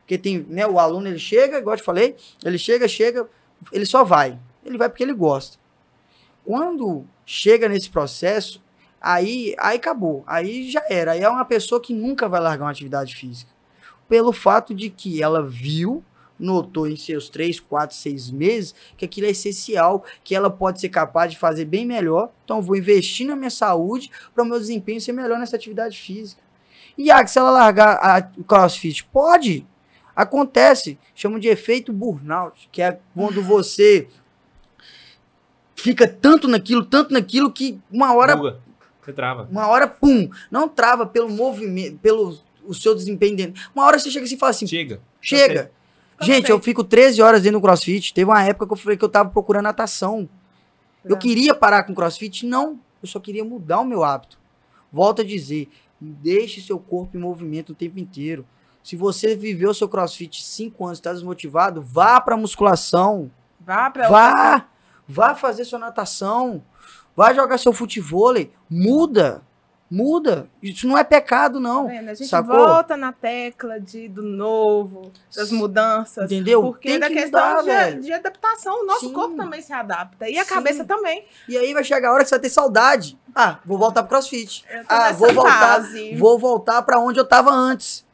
[0.00, 2.14] Porque tem, né, o aluno ele chega, igual eu te falei,
[2.44, 3.26] ele chega, chega,
[3.72, 4.38] ele só vai.
[4.62, 5.56] Ele vai porque ele gosta.
[6.44, 8.62] Quando chega nesse processo,
[9.00, 10.22] aí, aí acabou.
[10.26, 11.12] Aí já era.
[11.12, 13.50] Aí é uma pessoa que nunca vai largar uma atividade física.
[14.06, 16.04] Pelo fato de que ela viu
[16.38, 20.88] notou em seus três, quatro, seis meses que aquilo é essencial, que ela pode ser
[20.88, 22.30] capaz de fazer bem melhor.
[22.44, 25.96] Então, eu vou investir na minha saúde para o meu desempenho ser melhor nessa atividade
[25.98, 26.42] física.
[26.98, 29.66] E ah, se ela largar a- o crossfit, pode.
[30.16, 34.06] Acontece, chamam de efeito burnout, que é quando você
[35.76, 38.60] fica tanto naquilo, tanto naquilo que uma hora, Buga.
[39.02, 39.46] Você trava.
[39.50, 43.62] uma hora, pum, não trava pelo movimento, pelo o seu desempenho dentro.
[43.74, 45.00] Uma hora você chega assim e fala assim, Chega.
[45.20, 45.70] chega.
[46.20, 48.14] Gente, eu fico 13 horas dentro do crossfit.
[48.14, 50.28] Teve uma época que eu falei que eu tava procurando natação.
[51.04, 51.18] Eu É.
[51.18, 52.46] queria parar com crossfit?
[52.46, 52.78] Não.
[53.02, 54.38] Eu só queria mudar o meu hábito.
[54.92, 55.68] Volto a dizer,
[56.00, 58.46] deixe seu corpo em movimento o tempo inteiro.
[58.82, 63.30] Se você viveu seu crossfit 5 anos e está desmotivado, vá pra musculação.
[63.60, 64.66] Vá Vá!
[65.06, 66.62] Vá fazer sua natação.
[67.16, 68.50] Vá jogar seu futevôlei.
[68.70, 69.42] Muda.
[69.90, 70.48] Muda.
[70.62, 71.86] Isso não é pecado, Tá não.
[71.86, 72.08] vendo?
[72.08, 72.56] A gente Sacou?
[72.56, 76.24] volta na tecla de, do novo, das mudanças.
[76.32, 76.62] Entendeu?
[76.62, 79.12] Porque Tem da que questão mudar, de, de adaptação, o nosso Sim.
[79.12, 80.28] corpo também se adapta.
[80.28, 80.54] E a Sim.
[80.54, 81.24] cabeça também.
[81.48, 83.16] E aí vai chegar a hora que você vai ter saudade.
[83.34, 84.64] Ah, vou voltar pro crossfit.
[84.70, 85.60] Eu tô Ah, nessa vou voltar.
[85.60, 86.16] fase.
[86.16, 88.04] Vou voltar pra onde eu tava antes.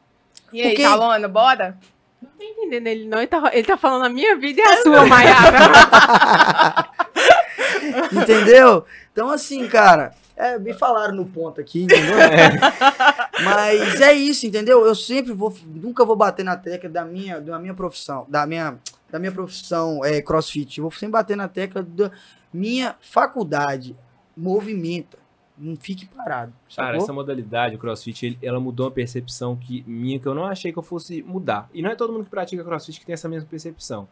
[0.53, 1.77] E aí, Porque- Talona, bora?
[2.21, 3.17] Não tô entendendo ele não.
[3.17, 5.57] Ele tá, ele tá falando a minha vida e a sua, Maiara.
[8.11, 8.85] Entendeu?
[9.11, 12.15] Então, assim, cara, é, me falaram no ponto aqui, entendeu?
[13.43, 14.85] Mas é isso, entendeu?
[14.85, 18.77] Eu sempre vou, nunca vou bater na tecla da minha, da minha profissão, da minha,
[19.11, 20.77] da minha profissão é, crossfit.
[20.79, 22.11] Eu vou sempre bater na tecla da
[22.53, 23.95] minha faculdade.
[24.35, 25.19] Movimenta.
[25.57, 26.51] Não fique parado.
[26.75, 27.03] Cara, sacou?
[27.03, 30.71] essa modalidade, o CrossFit, ele- ela mudou uma percepção que, minha que eu não achei
[30.71, 31.69] que eu fosse mudar.
[31.71, 34.07] E não é todo mundo que pratica CrossFit que tem essa mesma percepção.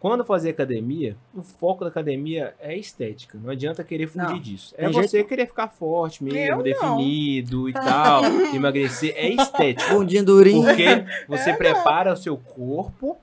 [0.00, 3.38] Quando eu fazia academia, o foco da academia é estética.
[3.40, 4.74] Não adianta querer fugir Não, disso.
[4.78, 6.62] É tem você jeito querer ficar forte mesmo, Eu não.
[6.62, 8.24] definido e tal,
[8.54, 9.12] emagrecer.
[9.14, 9.92] É estética.
[9.94, 10.64] Bundinha durinha.
[10.66, 13.18] Porque você prepara o seu corpo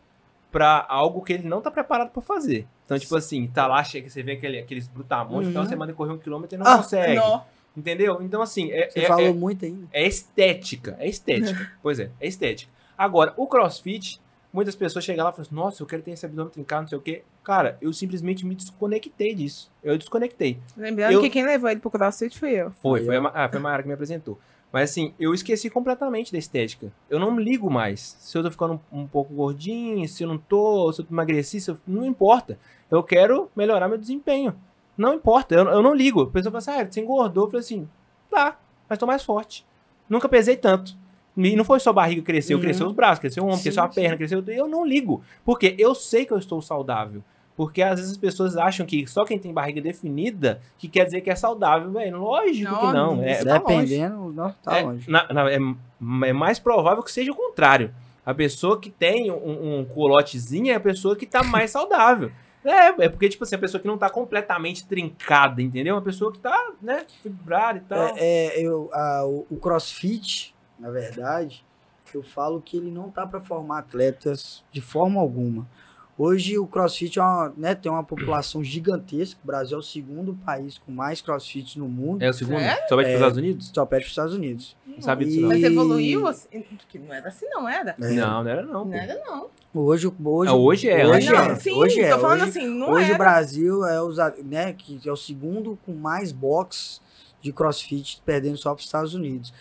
[0.52, 2.68] pra algo que ele não tá preparado pra fazer.
[2.86, 5.68] Então, tipo assim, tá lá, chega, você vê aquele, aqueles brutamontes, então Uhum.
[5.68, 7.16] você manda correr um quilômetro e não Ah, consegue.
[7.16, 7.42] Nó.
[7.76, 8.22] Entendeu?
[8.22, 9.88] Então, assim, é, Você é- falou é- muito ainda.
[9.92, 10.96] é estética.
[11.00, 11.72] É estética.
[11.82, 12.72] pois é, é estética.
[12.98, 14.22] Agora, o crossfit,
[14.52, 16.88] muitas pessoas chegam lá e falam assim, nossa, eu quero ter esse abdômen trincado, não
[16.90, 17.24] sei o quê.
[17.44, 19.72] Cara, eu simplesmente me desconectei disso.
[19.84, 20.60] Eu desconectei.
[20.76, 22.72] Lembrando Eu- que quem levou ele pro CrossFit fui eu.
[22.82, 24.38] Foi, foi a, ah, foi a Mayara que me apresentou.
[24.72, 26.92] Mas assim, eu esqueci completamente da estética.
[27.10, 28.18] Eu não me ligo mais.
[28.20, 31.62] Se eu tô ficando um, um pouco gordinho, se eu não tô, se eu emagreci,
[31.62, 32.60] se eu- não importa.
[32.92, 34.54] Eu quero melhorar meu desempenho.
[34.98, 36.22] Não importa, eu, eu não ligo.
[36.24, 37.46] A pessoa fala assim, ah, você engordou.
[37.46, 37.88] Eu falei assim,
[38.30, 39.66] tá, mas tô mais forte.
[40.10, 40.96] Nunca pesei tanto.
[41.38, 42.64] E não foi só a barriga que cresceu, Uhum.
[42.64, 43.96] cresceu os braços, cresceu o ombro, Sim, cresceu a sim.
[44.02, 44.44] perna, cresceu.
[44.48, 45.22] Eu não ligo.
[45.46, 47.24] Porque eu sei que eu estou saudável.
[47.56, 51.22] Porque às vezes as pessoas acham que só quem tem barriga definida que quer dizer
[51.22, 52.18] que é saudável, velho.
[52.20, 53.24] Lógico que Não, não.
[53.24, 55.10] É, isso tá Dependendo, não, tá é, longe.
[55.10, 55.56] na- na- é,
[56.30, 57.94] é mais provável que seja o contrário.
[58.26, 62.32] A pessoa que tem um, um colotezinho é a pessoa que tá mais saudável.
[62.66, 65.96] É, é porque, tipo assim, a pessoa que não tá completamente trincada, entendeu?
[65.96, 67.98] Uma pessoa que tá, né, fibrada e tal.
[67.98, 71.66] É, é, eu, a- o, o crossfit, na verdade,
[72.14, 75.68] eu falo que ele não tá para formar atletas de forma alguma.
[76.20, 79.40] Hoje o crossfit é uma, né, tem uma população gigantesca.
[79.44, 82.24] O Brasil é o segundo país com mais crossfits no mundo.
[82.24, 82.60] É o segundo?
[82.60, 82.76] É?
[82.88, 83.14] Só vai para É.
[83.14, 83.72] os Estados Unidos?
[83.76, 84.76] Só perde para os Estados Unidos.
[84.88, 85.50] Não sabe disso, não.
[85.50, 86.66] Mas evoluiu assim?
[86.90, 87.96] Que não era assim, não era?
[88.02, 88.10] É.
[88.14, 88.86] Não, não era não.
[88.86, 89.50] Não era, não.
[89.76, 91.38] Hoje, hoje, hoje é, Hoje né?
[91.38, 91.56] não, é.
[91.56, 92.10] sim, hoje é.
[92.10, 93.18] tô falando hoje, assim, não hoje o era.
[93.20, 97.00] Brasil é, os, né, que é o segundo com mais box
[97.40, 99.54] de crossfit, perdendo só para os Estados Unidos.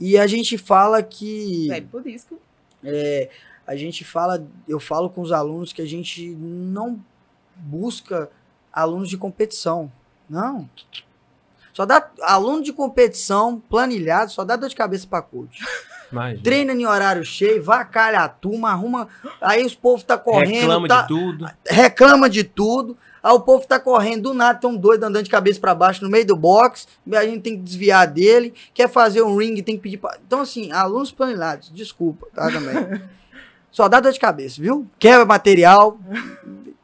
[0.00, 1.70] E a gente fala que.
[1.70, 2.36] É por isso que
[2.82, 3.28] É,
[3.66, 6.98] a gente fala, eu falo com os alunos que a gente não
[7.56, 8.30] busca
[8.72, 9.92] alunos de competição.
[10.28, 10.68] Não.
[11.72, 15.62] Só dá aluno de competição planilhado, só dá dor de cabeça para coach.
[16.10, 16.42] Imagina.
[16.42, 19.08] Treina em horário cheio, vacalha a turma, arruma,
[19.40, 21.50] aí os povos tá correndo, Reclama tá, de tudo.
[21.68, 22.98] reclama de tudo.
[23.22, 26.10] Aí o povo tá correndo do nada, tão doido, andando de cabeça pra baixo no
[26.10, 26.86] meio do box.
[27.12, 28.54] A gente tem que desviar dele.
[28.72, 30.16] Quer fazer um ring, tem que pedir pra...
[30.26, 33.00] Então, assim, alunos planilados, desculpa, tá também.
[33.70, 34.86] Só dá dor de cabeça, viu?
[34.98, 35.98] Quebra material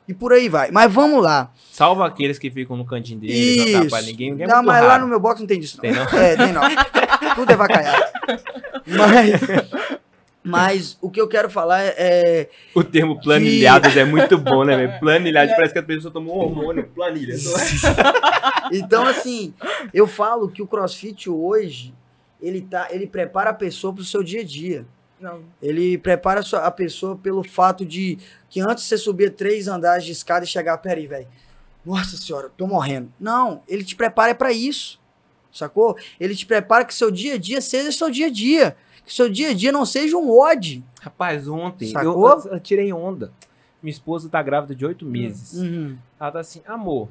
[0.09, 0.70] e por aí vai.
[0.70, 1.51] Mas vamos lá.
[1.72, 3.76] Salva aqueles que ficam no cantinho deles, não Isso.
[3.78, 4.30] atrapalha ninguém.
[4.30, 5.03] ninguém é não, muito mas lá raro.
[5.03, 5.82] no meu box não tem disso, não.
[5.82, 6.05] Tem não?
[6.18, 6.62] É, tem não.
[7.34, 8.05] Tudo é vacaiado.
[8.87, 9.99] Mas,
[10.47, 14.76] mas o que eu quero falar é- é O termo planilhadas é muito bom, né,
[14.76, 14.99] velho?
[15.01, 16.88] Planilhado parece que a pessoa tomou um hormônio.
[16.94, 17.34] Planilha.
[18.72, 19.55] Então, assim,
[19.94, 21.94] eu falo que o crossfit hoje,
[22.40, 24.84] ele, tá, ele prepara a pessoa pro seu dia a dia.
[25.20, 25.40] Não.
[25.62, 28.18] Ele prepara a pessoa pelo fato de
[28.51, 31.26] que antes você subia três andares de escada e chegar, peraí, velho.
[31.84, 33.12] Nossa senhora, tô morrendo.
[33.18, 35.01] Não, ele te prepara para isso.
[35.53, 35.97] Sacou?
[36.20, 38.76] Ele te prepara que seu dia a dia seja seu dia a dia.
[39.07, 40.84] Que seu dia a dia não seja um ode.
[41.00, 42.28] Rapaz, ontem eu, Sacou?
[42.28, 43.32] eu- eu tirei onda.
[43.82, 45.54] Minha esposa tá grávida de oito meses.
[45.61, 45.96] Uhum.
[46.20, 47.09] Ela tá assim, amor,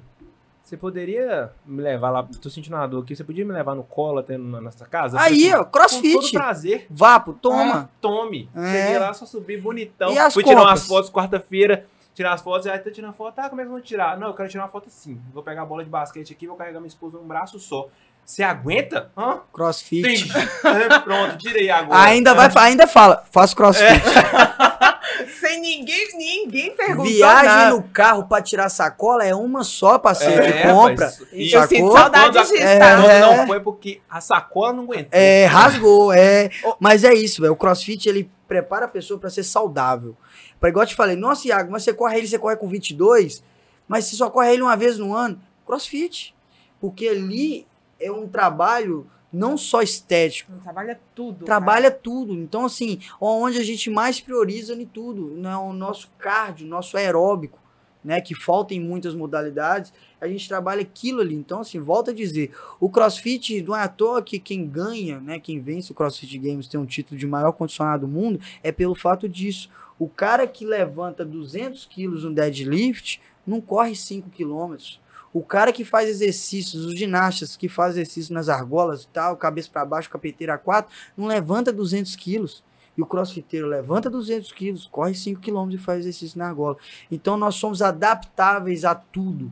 [0.64, 3.84] Você poderia me levar lá, tô sentindo uma dor aqui, você podia me levar no
[3.84, 5.16] colo até na nossa casa?
[5.22, 6.32] Aí, Assim, ó, Com todo crossfit.
[6.34, 6.88] prazer.
[6.90, 7.88] Vapo, toma.
[8.02, 8.50] Tome.
[8.56, 8.72] É.
[8.72, 10.12] Cheguei lá, só subi bonitão.
[10.12, 10.80] E as Fui tirar compras?
[10.80, 11.86] umas fotos quarta-feira.
[12.16, 13.38] Tirar as fotos, aí tá tirando foto.
[13.38, 14.18] Ah, como é que eu vou tirar?
[14.18, 15.22] Não, eu quero tirar uma foto assim.
[15.32, 17.88] Vou pegar a bola de basquete aqui, vou carregar minha esposa num braço só.
[18.26, 19.12] Você aguenta?
[19.18, 19.40] Hã?
[19.54, 20.02] Crossfit.
[20.04, 20.16] Tem.
[20.66, 22.02] É, Pronto, tirei agora.
[22.02, 23.86] Ainda vai, ainda fala, faço crossfit.
[25.40, 27.70] Sem ninguém, ninguém perguntou Viagem nada.
[27.76, 30.42] no carro pra tirar sacola é uma só, parceiro.
[30.44, 31.06] É, que compra.
[31.06, 32.80] mas- E eu sinto saudade disso, É.
[32.80, 33.02] tá?
[33.02, 35.10] Quando não foi porque a sacola não aguentou.
[35.12, 36.50] É, rasgou, é.
[36.80, 37.54] Mas é isso, velho.
[37.54, 40.16] O crossfit, ele prepara a pessoa pra ser saudável.
[40.60, 43.44] Pra igual eu te falei, nossa, Iago, mas você corre ele, você corre com 22,
[43.88, 45.40] mas você só corre ele uma vez no ano.
[45.66, 46.34] Crossfit.
[46.82, 47.66] Porque ali
[48.00, 51.46] é um trabalho não só estético, Trabalha tudo.
[51.46, 52.34] trabalha tudo.
[52.34, 55.56] Então, assim, onde a gente mais prioriza em tudo, né?
[55.58, 57.60] O nosso cardio, nosso aeróbico,
[58.02, 58.22] né?
[58.22, 59.92] Que falta em muitas modalidades,
[60.22, 61.36] a gente trabalha aquilo ali.
[61.36, 65.38] Então, assim, volta a dizer, o CrossFit não é à toa que quem ganha, né?
[65.38, 68.96] Quem vence o CrossFit Games tem um título de maior condicionado do mundo, é pelo
[68.96, 69.70] fato disso.
[70.00, 75.00] O cara que levanta 200 quilos no deadlift não corre 5 quilômetros.
[75.36, 79.70] O cara que faz exercícios, os ginastas que fazem exercício nas argolas e tal, cabeça
[79.70, 82.64] para baixo, capeteira a 4, não levanta 200 quilos.
[82.98, 86.78] E o crossfiteiro levanta 200 quilos, corre 5 quilômetros e faz exercício na argola.
[87.12, 89.52] Então nós somos adaptáveis a tudo.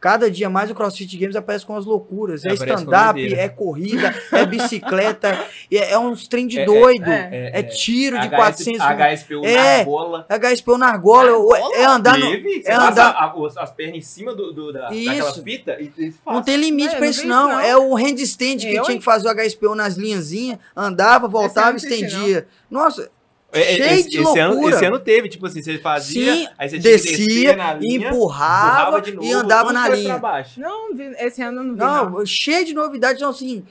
[0.00, 2.44] Cada dia mais o CrossFit Games aparece com as loucuras.
[2.44, 5.28] É com stand-up, é corrida, é bicicleta,
[5.72, 7.10] é, é uns trem de É, é, doido.
[7.10, 7.50] é.
[7.54, 9.78] É, tiro de HS 400 HSPU É.
[9.78, 10.26] na bola.
[10.28, 11.74] HSPO na argola, argola?
[11.76, 12.26] é andar no.
[12.30, 12.62] Teve?
[12.62, 15.06] Você é andar- a- as pernas em cima do, do- da, Isso.
[15.10, 16.14] daquela fita e, e.
[16.24, 17.48] Não tem limite É, pra não isso, não.
[17.48, 17.60] isso, não.
[17.60, 22.46] É o handstand que Eu, tinha que fazer o HSPO nas linhazinhas, andava, voltava, estendia.
[22.70, 23.08] Nossa, É, é,
[23.52, 24.76] cheio esse, de esse ano, loucura.
[24.76, 29.26] esse ano teve, tipo assim, você fazia, Sim, aí você descia, linha, empurrava de novo,
[29.26, 30.20] e andava na linha.
[30.56, 31.80] Não, esse ano eu não vi.
[31.80, 33.64] Não, Não, cheio de novidades, então assim,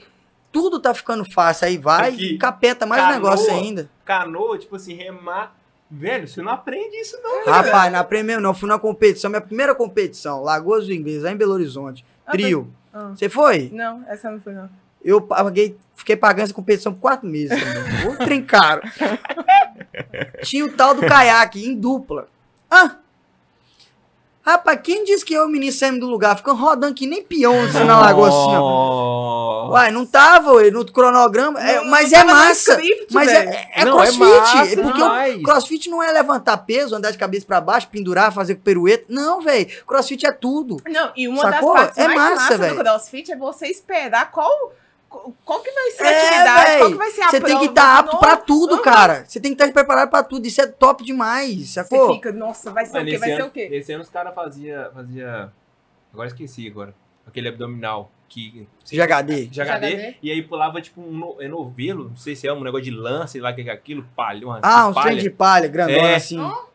[0.50, 1.66] tudo tá ficando fácil.
[1.68, 3.16] Aí vai Aqui, e capeta mais canoa.
[3.16, 3.88] negócio ainda.
[4.04, 5.56] Canoa, tipo assim, remar.
[5.90, 7.46] Velho, você não aprende isso, não.
[7.46, 11.36] Rapaz, na primeira não, fui na competição, minha primeira competição, Lagoas do Inglês, lá em
[11.36, 12.04] Belo Horizonte.
[12.26, 12.70] Ah, Trio.
[12.92, 13.12] Ah.
[13.14, 13.70] Você foi?
[13.72, 14.68] Não, essa eu não foi, não.
[15.08, 18.16] Eu paguei, fiquei pagando essa competição por quatro meses também.
[18.26, 18.82] Trem caro.
[20.42, 22.28] Tinha o tal do caiaque em dupla.
[22.70, 22.96] Ah!
[24.42, 26.34] Rapaz, quem disse que eu e o menino saímos do lugar?
[26.36, 29.68] Ficando rodando que nem peão assim na lagoa assim, ó.
[29.72, 32.72] Uai, não tava ué, no cronograma, é, Não, mas não é massa.
[32.80, 33.50] script, Mas velho.
[33.50, 34.18] é, é Não, crossfit.
[34.18, 38.32] massa é porque o crossfit não é levantar peso, andar de cabeça pra baixo, pendurar,
[38.32, 39.04] fazer pirueta.
[39.10, 39.66] Não, velho.
[39.86, 40.78] Crossfit é tudo.
[40.88, 41.74] Não, e uma Sacou?
[41.74, 42.76] das partes É mais massa, massa velho.
[42.76, 44.72] do CrossFit é você esperar qual,
[45.08, 46.78] qual, que vai ser a É, atividade, véi.
[46.78, 48.82] qual que vai ser a Você tem que estar apto pra Nossa, tudo, Uhum.
[48.82, 49.24] cara.
[49.26, 50.46] Você tem que estar preparado pra tudo.
[50.46, 52.14] Isso é top demais, Você sacou?
[52.14, 53.10] fica, nossa, vai ser o quê?
[53.10, 53.68] esse Vai ser ano, o quê?
[53.72, 54.90] Esse ano os caras faziam.
[54.92, 55.52] Fazia,
[56.12, 56.94] agora esqueci agora.
[57.26, 58.66] Aquele abdominal que.
[58.84, 59.46] GHD.
[59.46, 60.16] de HD, GHD.
[60.22, 62.90] e aí pulava tipo um no- é novelo, não sei se é um negócio de
[62.90, 65.06] lã, sei lá o que é aquilo, palha, uma Ah, uns palha.
[65.12, 66.14] trem de palha, grandona É.
[66.16, 66.38] assim.
[66.38, 66.67] Um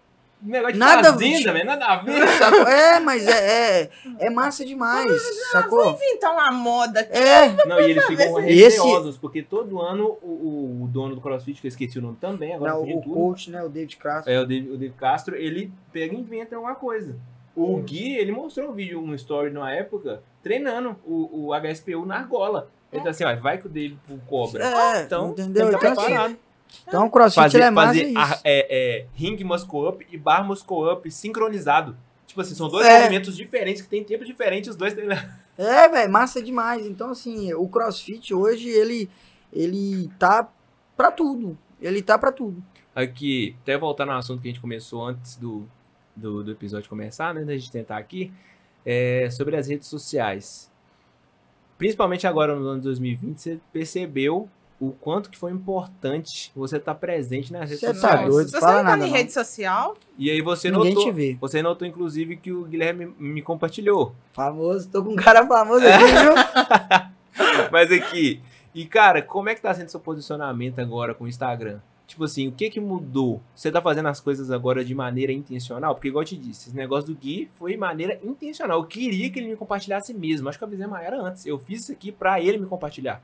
[0.43, 2.27] negócio de Nada- fazenda, velho, nada a ver.
[2.37, 2.67] Sacou?
[2.67, 3.89] É, mas é, é,
[4.19, 5.11] é massa demais,
[5.51, 5.91] sacou?
[5.91, 7.17] Inventar uma moda aqui.
[7.17, 11.59] É, Não, e eles ficam Esse- receosos, porque todo ano o, o- dono do CrossFit,
[11.61, 13.13] que eu esqueci o nome também, agora não, o tudo.
[13.13, 14.29] coach, né, o David Crasso.
[14.29, 17.15] É, o David, o David Castro, ele pega e inventa alguma coisa.
[17.55, 22.15] O Gui, ele mostrou um vídeo, um story na época, treinando o, o HSPU na
[22.17, 22.69] argola.
[22.91, 24.63] Ele tá assim, ó, vai que o David cobra.
[24.63, 25.67] É, Então, entendeu?
[25.69, 26.37] ele tá Então, assim, preparado.
[26.87, 28.13] Então o crossfit fazer, ele é massa fazer
[28.43, 28.67] é,
[29.03, 31.95] é, ring muscle up e bar muscle up sincronizado.
[32.25, 33.01] Tipo assim, são dois É.
[33.01, 34.95] movimentos diferentes que tem tempo diferente, os dois.
[35.55, 36.83] É, velho, massa demais.
[36.87, 39.07] Então, assim, o crossfit hoje, ele,
[39.51, 40.49] ele tá
[40.97, 41.55] pra tudo.
[41.79, 42.63] Ele tá pra tudo.
[42.95, 45.67] Aqui, até voltar no assunto que a gente começou antes do,
[46.15, 47.43] do, do episódio começar, né?
[47.43, 48.33] Da gente tentar aqui,
[48.83, 50.71] é sobre as redes sociais.
[51.77, 54.49] Principalmente agora no ano de 2020, você percebeu
[54.79, 58.29] o quanto que foi importante você estar presente nas redes Você tá sociais.
[58.29, 58.47] doido.
[58.47, 59.17] Se você fala não tá nada, em não.
[59.17, 61.37] rede social, E aí você Ninguém notou, te vê.
[61.39, 64.13] você notou inclusive que o Guilherme me compartilhou.
[64.33, 66.33] Famoso, tô com um cara famoso aqui, viu?
[67.71, 68.41] Mas aqui,
[68.75, 71.79] e cara, como é que tá sendo seu posicionamento agora com o Instagram?
[72.05, 73.41] Tipo assim, o que que mudou?
[73.55, 75.95] Você tá fazendo as coisas agora de maneira intencional?
[75.95, 78.79] Porque igual eu te disse, esse negócio do Gui foi de maneira intencional.
[78.81, 80.47] Eu queria que ele me compartilhasse mesmo.
[80.49, 81.45] Acho que eu avisei maior antes.
[81.45, 83.23] Eu fiz isso aqui pra ele me compartilhar.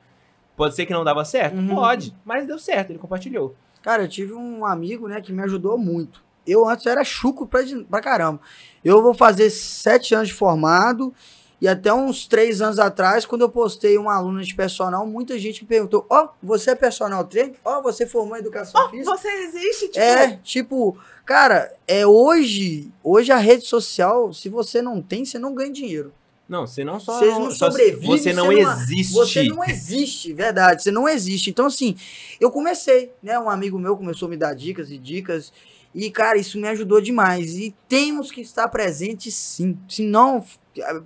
[0.59, 1.55] Pode ser que não dava certo?
[1.55, 1.73] Uhum.
[1.73, 2.13] Pode.
[2.25, 3.55] Mas deu certo, ele compartilhou.
[3.81, 6.21] Cara, eu tive um amigo, né, que me ajudou muito.
[6.45, 8.41] Eu antes era chuco pra, pra caramba.
[8.83, 11.13] Eu vou fazer sete anos de formado
[11.61, 15.63] e até uns três anos atrás, quando eu postei uma aluna de personal, muita gente
[15.63, 17.55] me perguntou: Ó, você é personal trainer?
[17.63, 19.15] Ó, você formou em educação física?
[19.15, 25.01] você existe, tipo, É, tipo, cara, é hoje, hoje a rede social, se você não
[25.01, 26.11] tem, você não ganha dinheiro.
[26.49, 27.19] Não, você não só.
[27.19, 29.13] Vocês não só- sobrevivem, Você não você não- existe.
[29.13, 30.81] Você não existe, verdade.
[30.81, 31.51] Você não existe.
[31.51, 31.95] Então, assim,
[32.41, 33.39] eu comecei, né?
[33.39, 35.53] Um amigo meu começou a me dar dicas e dicas.
[35.93, 37.53] E, cara, isso me ajudou demais.
[37.55, 39.77] E temos que estar presentes, sim.
[39.87, 40.43] Senão,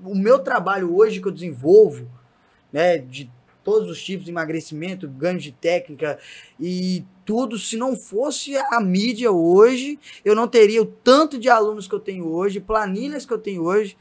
[0.05, 2.07] o meu trabalho hoje que eu desenvolvo,
[2.71, 2.97] né?
[2.97, 3.29] De
[3.65, 6.19] todos os tipos de emagrecimento, ganho de técnica
[6.59, 11.87] e tudo, se não fosse a mídia hoje, eu não teria o tanto de alunos
[11.87, 13.97] que eu tenho hoje, planilhas que eu tenho hoje.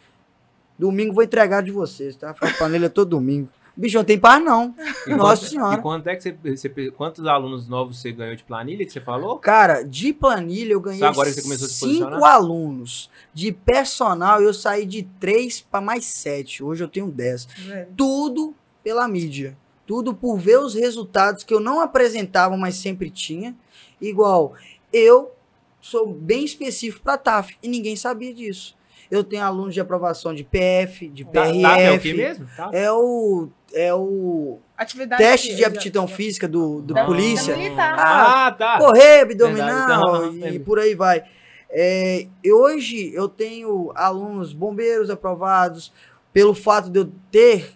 [0.79, 2.35] Domingo vou entregar de vocês, tá?
[2.35, 3.49] Faço planilha todo domingo.
[3.75, 4.75] Bicho, não tem par, não.
[5.07, 5.79] E Nossa quanto- Senhora.
[5.79, 6.33] E quanto é que você,
[6.69, 9.39] você- Quantos alunos novos você ganhou de planilha que você falou?
[9.39, 13.11] Cara, de planilha eu ganhei Só agora que você começou a se cinco alunos.
[13.33, 16.63] De personal eu saí de três para mais sete.
[16.63, 17.49] Hoje eu tenho dez.
[17.97, 18.55] Tudo
[18.85, 19.57] pela mídia.
[19.87, 23.55] Tudo por ver os resultados que eu não apresentava, mas sempre tinha.
[24.01, 24.53] Igual,
[24.93, 25.33] eu
[25.81, 28.77] sou bem específico para TAF e ninguém sabia disso.
[29.13, 31.61] Eu tenho alunos de aprovação de PF, de Tá, PRF.
[31.63, 32.47] tá, é o que mesmo?
[32.57, 32.71] Tá.
[32.73, 35.69] É o, é o Atividade teste de física.
[35.69, 37.53] aptidão física do, do Da- polícia.
[37.53, 37.95] da militar.
[37.99, 38.79] Ah, Ah, tá.
[38.79, 41.23] correr, abdominal Verdade, então, e por aí vai.
[41.69, 45.93] É, e hoje eu tenho alunos bombeiros aprovados.
[46.33, 47.75] Pelo fato de eu ter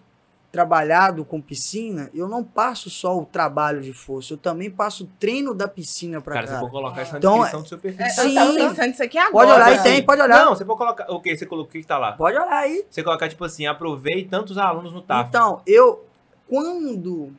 [0.56, 5.06] trabalhado com piscina, eu não passo só o trabalho de força, eu também passo o
[5.20, 6.58] treino da piscina para Cara, cara.
[6.58, 8.06] você pode colocar isso na Então, descrição do seu perfil.
[8.06, 8.28] É, Sim.
[8.28, 9.32] Eu tava pensando nisso aqui agora.
[9.32, 10.44] Pode olhar aí, tem, pode olhar.
[10.46, 11.12] Não, você pode colocar.
[11.12, 11.68] O que você colocou?
[11.68, 12.12] O que tá lá?
[12.12, 12.86] Pode olhar aí.
[12.88, 15.28] Você colocar, tipo assim, aprovei tantos alunos no TAF.
[15.28, 16.06] Então, eu,
[16.48, 17.34] quando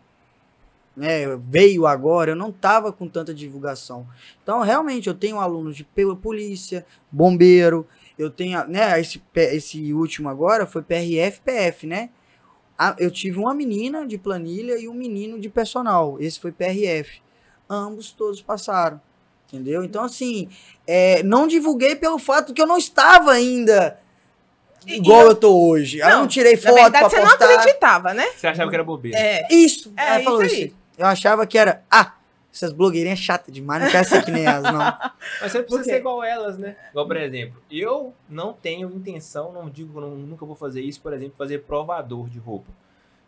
[0.95, 4.05] né, veio agora, eu não tava com tanta divulgação.
[4.43, 5.83] Então, realmente, eu tenho alunos de
[6.21, 7.87] polícia, bombeiro,
[8.17, 12.09] eu tenho, né, esse, esse último agora foi PRF, PF, né?
[12.77, 16.17] A- Eu tive uma menina de planilha e um menino de personal.
[16.19, 17.21] Esse foi PRF.
[17.69, 19.01] Ambos todos passaram.
[19.47, 19.83] Entendeu?
[19.83, 20.49] Então, assim,
[20.85, 23.97] é, não divulguei pelo fato que eu não estava ainda
[24.85, 26.01] E- igual e eu, tô hoje.
[26.01, 27.53] Aí eu Não, não tirei Na foto verdade, pra você não postar.
[27.53, 28.27] acreditava, né?
[28.35, 29.17] Você achava que era bobeira.
[29.17, 29.47] É.
[29.49, 29.93] Isso!
[29.95, 30.63] É, falou isso isso.
[30.65, 30.75] aí.
[30.97, 31.83] Eu achava que era.
[31.89, 32.13] Ah,
[32.57, 34.79] essas blogueirinhas chatas demais, não quero ser que nem elas, não.
[35.41, 36.75] Mas você não precisa ser igual elas, né?
[36.91, 41.13] Igual, por exemplo, eu não tenho intenção, não digo não- nunca vou fazer isso, por
[41.13, 42.71] exemplo, fazer provador de roupa.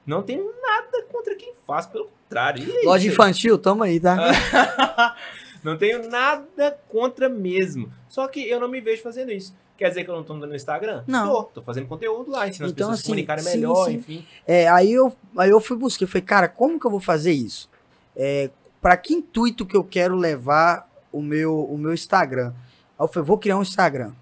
[0.05, 2.63] Não tenho nada contra quem faz, pelo contrário.
[2.67, 4.17] E aí, Loja você- infantil, toma aí, tá?
[5.63, 7.91] Não tenho nada contra mesmo.
[8.07, 9.53] Só que eu não me vejo fazendo isso.
[9.77, 11.03] Quer dizer que eu não tô no Instagram?
[11.07, 11.27] Não.
[11.27, 13.86] Tô, tô fazendo conteúdo lá, ensinando Então, as pessoas a se assim, comunicarem sim, melhor,
[13.88, 13.93] sim.
[13.95, 14.25] enfim.
[14.47, 16.03] É, aí, eu, aí eu fui buscar.
[16.03, 17.69] Eu falei, cara, como que eu vou fazer isso?
[18.15, 18.49] É,
[18.82, 22.53] para que intuito que eu quero levar o meu, o meu Instagram?
[22.97, 24.13] Aí eu falei, vou criar um Instagram.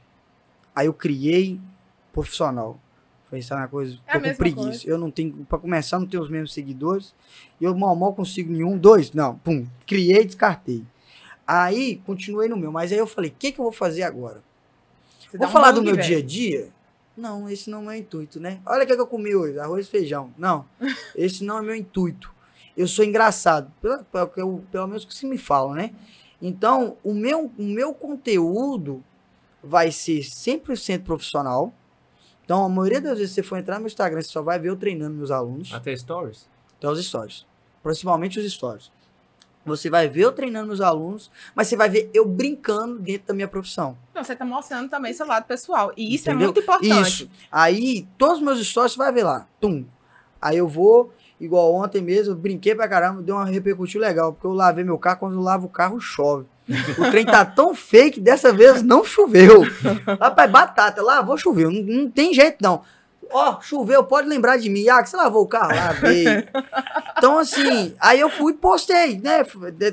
[0.75, 1.59] Aí eu criei
[2.13, 2.79] profissional.
[3.29, 3.99] Falei, sabe uma coisa?
[4.07, 4.67] É Tô com preguiça.
[4.67, 4.89] coisa.
[4.89, 7.13] Eu não tenho, pra começar, não tenho os mesmos seguidores.
[7.59, 9.11] E eu mal, mal consigo nenhum, dois.
[9.11, 10.85] Não, pum, criei, descartei.
[11.45, 12.71] Aí, continuei no meu.
[12.71, 14.41] Mas aí eu falei, o que, que eu vou fazer agora?
[15.19, 16.07] Você Vou um falar do meu velho.
[16.07, 16.69] dia a dia?
[17.17, 18.59] Não, esse não é meu intuito, né?
[18.65, 20.31] Olha o que, é que eu comi hoje, arroz e feijão.
[20.37, 20.65] Não,
[21.15, 22.31] esse não é meu intuito.
[22.77, 25.91] Eu sou engraçado, pelo, pelo, pelo menos que se me fala, né?
[26.39, 29.03] Então, o meu, o meu conteúdo
[29.63, 31.73] vai ser 100% profissional.
[32.45, 34.59] Então, a maioria das vezes que você for entrar no meu Instagram, você só vai
[34.59, 35.73] ver eu treinando meus alunos.
[35.73, 36.47] Até stories.
[36.77, 37.45] Então, os stories.
[37.81, 38.91] Principalmente os stories.
[39.65, 43.33] Você vai ver eu treinando meus alunos, mas você vai ver eu brincando dentro da
[43.33, 43.97] minha profissão.
[44.15, 45.91] Não, você tá mostrando também seu lado pessoal.
[45.97, 46.49] E isso Entendeu?
[46.49, 47.23] é muito importante.
[47.23, 47.29] Isso.
[47.51, 49.45] Aí, todos os meus stories você vai ver lá.
[49.59, 49.83] Tum.
[50.41, 54.47] Aí eu vou, igual ontem mesmo, eu brinquei pra caramba, deu uma repercutiu legal, porque
[54.47, 56.45] eu lavei meu carro, quando eu lavo o carro, chove.
[56.97, 59.63] O trem tá tão feio que dessa vez não choveu.
[60.19, 61.71] Rapaz, batata, lavou, choveu.
[61.71, 62.81] Não, não tem jeito, não.
[63.31, 64.87] Ó, choveu, pode lembrar de mim.
[64.89, 65.75] Ah, que você lavou o carro?
[65.75, 66.25] Lavei.
[67.17, 69.43] Então, assim, aí eu fui e postei, né?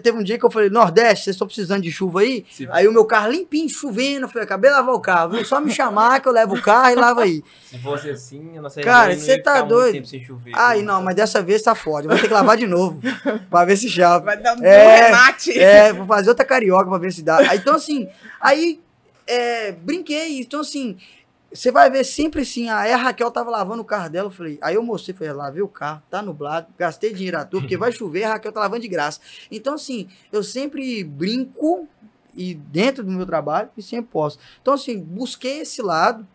[0.03, 2.45] Teve um dia que eu falei, Nordeste, vocês estão precisando de chuva aí?
[2.51, 5.45] Se, Aí o meu carro limpinho, chovendo, eu falei, acabei de lavar o carro, viu?
[5.45, 7.43] Só me chamar que eu levo o carro e lava aí.
[7.67, 9.93] se fosse assim, a nossa Cara, região não você tá doido?
[9.95, 10.53] tempo sem chover.
[10.55, 13.01] Ai, não, mas dessa vez tá forte, eu vou ter que lavar de novo,
[13.51, 14.25] pra ver se chave.
[14.25, 15.59] Vai dar um É, remate.
[15.59, 17.39] É, vou fazer outra carioca pra ver se dá.
[17.39, 18.09] Aí, então, assim,
[18.41, 18.81] aí
[19.27, 20.41] é, brinquei.
[20.41, 20.97] Então, assim,
[21.55, 22.69] você vai ver sempre assim.
[22.69, 24.27] Aí a Raquel tava lavando o carro dela.
[24.27, 27.61] Eu falei, aí eu mostrei, falei, lavei o carro, tá nublado, gastei dinheiro à toa,
[27.61, 29.21] porque vai chover, a Raquel tá lavando de graça.
[29.51, 31.89] Então, assim, eu sempre brinco
[32.35, 34.39] e dentro do meu trabalho e sempre posso.
[34.61, 36.27] Então, assim, busquei esse lado.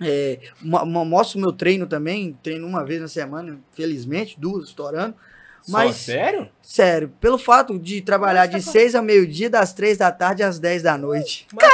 [0.00, 4.66] É, mo- mo- mostro o meu treino também, treino uma vez na semana, felizmente, duas
[4.68, 5.14] estourando.
[5.62, 6.48] Só, mas- sério?
[6.62, 10.58] Sério, pelo fato de trabalhar de Nossa, 6 ao meio-dia, das 3 da tarde às
[10.58, 11.46] 10 da noite.
[11.52, 11.64] Mas,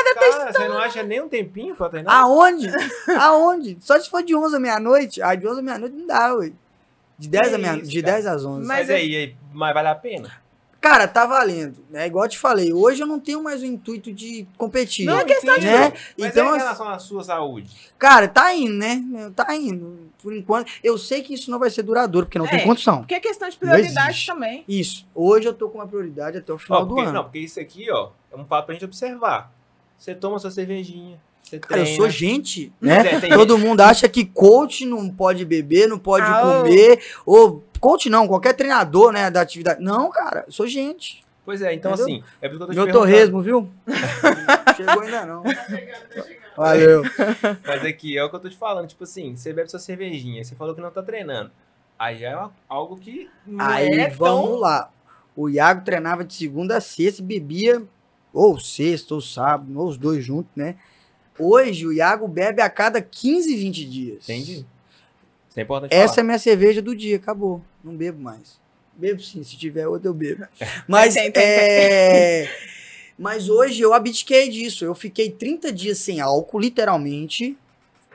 [0.53, 2.15] cara, você não acha nem um tempinho pra treinar?
[2.15, 2.71] Aonde?
[3.19, 3.77] Aonde?
[3.81, 5.23] Só se for de 11 à meia-noite.
[5.23, 6.53] Ah, de 11 à meia-noite não dá, ué.
[7.19, 8.15] De 10, Que à meia, isso, de cara.
[8.15, 8.67] 10 às 11.
[8.67, 10.43] Mas, Mas aí, aí, mas vale a pena?
[10.81, 11.77] Cara, tá valendo.
[11.93, 15.07] É igual eu te falei, hoje eu não tenho mais o intuito de competir.
[15.07, 15.93] Não é questão de- né?
[16.19, 17.71] Mas Então, é em assim, relação à sua saúde.
[17.97, 19.01] cara, tá indo, né?
[19.37, 20.11] Tá indo.
[20.21, 22.51] Por enquanto, eu sei que isso não vai ser duradouro, porque não É.
[22.51, 22.99] tem condição.
[22.99, 24.65] Porque é questão de prioridade também.
[24.67, 25.07] Isso.
[25.15, 27.13] Hoje eu tô com uma prioridade até o final Ó, do porque, ano.
[27.13, 29.53] não, porque isso aqui, ó, é um fato pra gente observar.
[30.03, 32.03] Você toma sua cervejinha, você Cara, eu treina.
[32.03, 33.21] sou gente, né?
[33.23, 37.01] é, Todo mundo acha que coach não pode beber, não pode Ah, comer.
[37.25, 39.81] Ou coach não, qualquer treinador, né, da atividade.
[39.81, 41.23] Não, cara, eu sou gente.
[41.45, 42.05] Pois é, então Entendeu?
[42.17, 43.71] assim, é por isso que eu tô te Meu torresmo, viu?
[44.77, 45.45] Chegou ainda não.
[46.57, 47.03] Valeu.
[47.65, 50.43] Mas aqui é o que eu tô te falando, tipo assim, você bebe sua cervejinha,
[50.43, 51.53] você falou que não tá treinando.
[51.97, 54.59] Aí já é algo que não Aí é vamos tão...
[54.59, 54.91] lá.
[55.37, 57.85] O Iago treinava de segunda a sexta e bebia
[58.33, 60.77] ou sexta ou sábado, ou os dois juntos, né?
[61.39, 64.29] Hoje o Iago bebe a cada 15, 20 dias.
[64.29, 64.67] Entendi.
[65.49, 66.27] Isso é importante Essa é falar.
[66.27, 67.63] minha cerveja do dia, acabou.
[67.83, 68.61] Não bebo mais.
[68.97, 70.47] Bebo sim, se tiver outra eu bebo.
[70.87, 72.49] Mas Tem, tem, é...
[73.19, 74.85] Mas hoje eu abdiquei disso.
[74.85, 77.57] Eu fiquei 30 dias sem álcool, literalmente,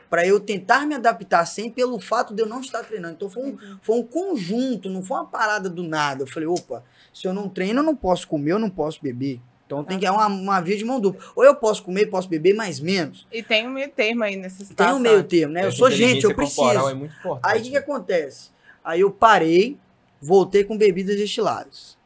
[0.10, 3.14] para eu tentar me adaptar sem pelo fato de eu não estar treinando.
[3.16, 6.24] Então foi um, foi um conjunto, não foi uma parada do nada.
[6.24, 9.40] Eu falei, opa, se eu não treino, eu não posso comer, eu não posso beber.
[9.68, 11.22] Então tem que é uma, uma via de mão dupla.
[11.36, 13.28] Ou eu posso comer, posso beber, mais menos.
[13.32, 14.96] E tem um meio termo aí nessa Tem situação.
[14.96, 15.66] um meio termo, né?
[15.66, 16.90] Eu sou gente, eu preciso.
[16.90, 17.54] É muito importante.
[17.54, 18.50] Aí o que, que acontece?
[18.82, 19.78] Aí eu parei,
[20.22, 21.98] voltei com bebidas destiladas.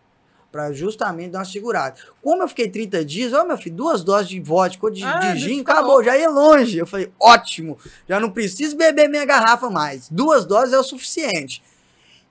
[0.52, 1.96] Pra justamente dar uma segurada.
[2.22, 5.20] Como eu fiquei 30 dias, ó, meu filho, duas doses de vodka ou de, Ah,
[5.34, 6.78] de gin, acabou, já ia longe.
[6.80, 7.78] Eu falei, ótimo,
[8.10, 10.10] já não preciso beber minha garrafa mais.
[10.10, 11.64] Duas doses é o suficiente.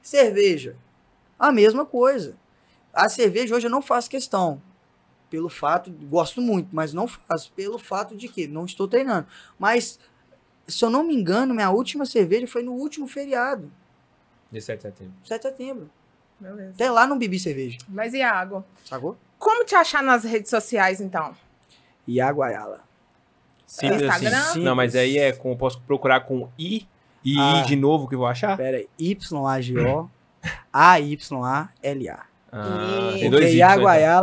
[0.03, 0.77] Cerveja,
[1.39, 2.35] a mesma coisa.
[2.93, 4.61] A cerveja hoje eu não faço questão.
[5.31, 7.53] Pelo fato, gosto muito, mas não faço.
[7.53, 9.27] Pelo fato de que não estou treinando.
[9.59, 9.99] Mas,
[10.67, 13.71] se eu não me engano, minha última cerveja foi no último feriado,
[14.51, 15.15] 17 de setembro.
[15.25, 15.91] 7 de setembro.
[16.41, 16.71] Beleza.
[16.71, 17.79] Até lá não bebi cerveja.
[17.89, 19.17] Mas Iago, Sacou?
[19.39, 21.35] como te achar nas redes sociais, então?
[22.09, 22.81] Iago Ayala.
[23.67, 24.39] Simples Instagram?
[24.39, 24.61] assim.
[24.65, 25.57] Não, mas aí é com.
[25.57, 26.89] Posso procurar com I
[27.25, 27.61] e Ah.
[27.63, 28.57] I de novo que eu vou achar?
[28.57, 28.89] Pera aí.
[28.99, 30.11] Y-A-G-O
[30.73, 32.30] A-Y-A-L-A.
[32.53, 33.51] Ah, E- tem dois né?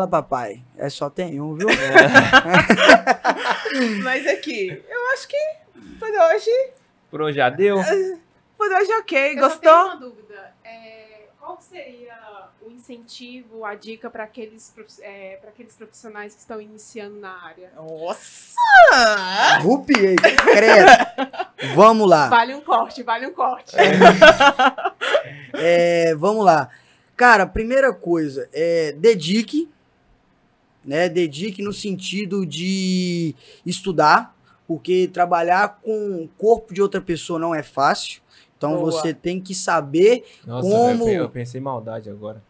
[0.08, 1.68] Papai, é só tem um, viu?
[4.04, 5.38] Mas aqui, eu acho que
[6.00, 6.52] por hoje,
[7.10, 7.78] Por hoje já deu?
[8.58, 9.34] por hoje ok.
[9.34, 9.62] Eu só Gostou?
[9.72, 10.52] tenho uma dúvida.
[10.64, 12.18] É, qual seria
[12.62, 17.72] o incentivo, a dica para aqueles, é, aqueles profissionais que estão iniciando na área?
[17.76, 18.56] Nossa!
[19.62, 20.90] Rupiei, credo.
[21.76, 22.28] Vamos lá.
[22.30, 23.76] Vale um corte, vale um corte.
[25.54, 26.70] É, vamos lá.
[27.18, 29.68] Cara, primeira coisa, é, dedique,
[30.86, 31.10] né?
[31.10, 33.34] Dedique no sentido de
[33.66, 34.38] estudar,
[34.68, 38.22] porque trabalhar com o corpo de outra pessoa não é fácil.
[38.56, 38.92] Então Boa.
[38.92, 41.06] você tem que saber, Nossa, Como?
[41.06, 42.42] velho, eu pensei em maldade agora.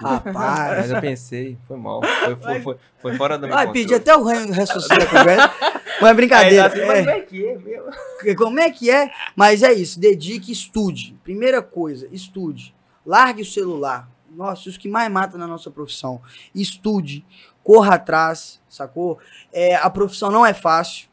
[0.00, 0.78] rapaz.
[0.78, 2.00] Mas eu pensei, foi mal.
[2.02, 5.54] Foi, foi, foi, foi fora do meu Vai pedir até o ranho raciocínio da conversa.
[6.00, 6.64] Mas é brincadeira.
[6.64, 7.04] Aí, assim, mas é.
[7.04, 8.36] como é que é, meu?
[8.36, 9.10] Como é que é?
[9.34, 11.14] Mas é isso, dedique, estude.
[11.22, 12.74] Primeira coisa, estude.
[13.06, 14.10] Largue o celular.
[14.30, 16.20] Nossa, isso que mais mata na nossa profissão.
[16.54, 17.24] Estude,
[17.62, 19.18] corra atrás, sacou?
[19.52, 21.08] É, a profissão não é fácil.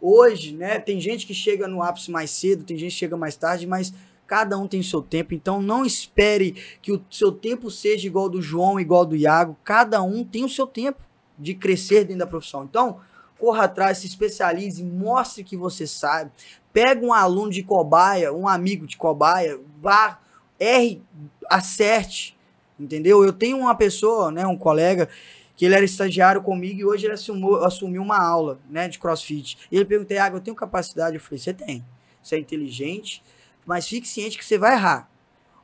[0.00, 3.34] Hoje, né, tem gente que chega no ápice mais cedo, tem gente que chega mais
[3.34, 3.92] tarde, mas
[4.26, 5.34] cada um tem seu tempo.
[5.34, 6.52] Então não espere
[6.82, 9.56] que o seu tempo seja igual do João, igual do Iago.
[9.64, 11.00] Cada um tem o seu tempo
[11.38, 12.64] de crescer dentro da profissão.
[12.64, 13.00] Então,
[13.38, 16.30] corra atrás, se especialize, mostre que você sabe.
[16.72, 20.20] Pega um aluno de cobaia, um amigo de cobaia, vá,
[20.58, 21.02] erre,
[21.48, 22.36] acerte,
[22.78, 23.24] entendeu?
[23.24, 25.08] Eu tenho uma pessoa, né, um colega,
[25.56, 29.58] que ele era estagiário comigo e hoje ele assumiu, assumiu uma aula, né, de crossfit.
[29.70, 31.16] E ele perguntou, ah, eu tenho capacidade?
[31.16, 31.84] Eu falei, você tem.
[32.22, 33.22] Você é inteligente,
[33.64, 35.08] mas fique ciente que você vai errar.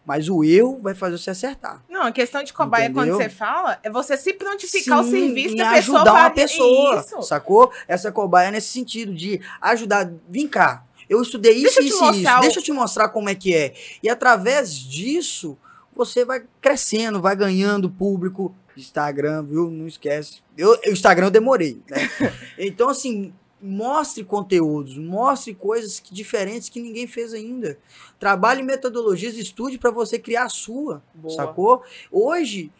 [0.05, 1.83] Mas o erro vai fazer você acertar.
[1.89, 3.15] Não, a questão de cobaia, Entendeu?
[3.15, 6.31] quando você fala, é você se prontificar o Sim, serviço em da pessoa ajudar uma
[6.31, 7.23] pessoa, Isso.
[7.23, 7.73] sacou?
[7.87, 10.11] Essa cobaia é nesse sentido de ajudar.
[10.29, 12.37] Vem cá, eu estudei isso, Deixa eu te isso isso.
[12.39, 13.75] o- Deixa eu te mostrar como é que é.
[14.03, 15.57] E através disso,
[15.95, 18.55] você vai crescendo, vai ganhando público.
[18.77, 19.71] Instagram, viu?
[19.71, 20.41] Não esquece.
[20.57, 21.97] Eu, o Instagram eu demorei, né?
[22.59, 27.79] então, assim, mostre conteúdos, mostre coisas que, diferentes que ninguém fez ainda.
[28.19, 31.03] Trabalhe metodologias, estude para você criar a sua.
[31.15, 31.35] Boa.
[31.35, 31.83] Sacou?
[32.11, 32.73] Hoje,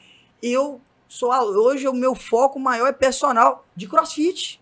[0.43, 1.31] eu sou.
[1.33, 4.59] Hoje o meu foco maior é personal de crossfit.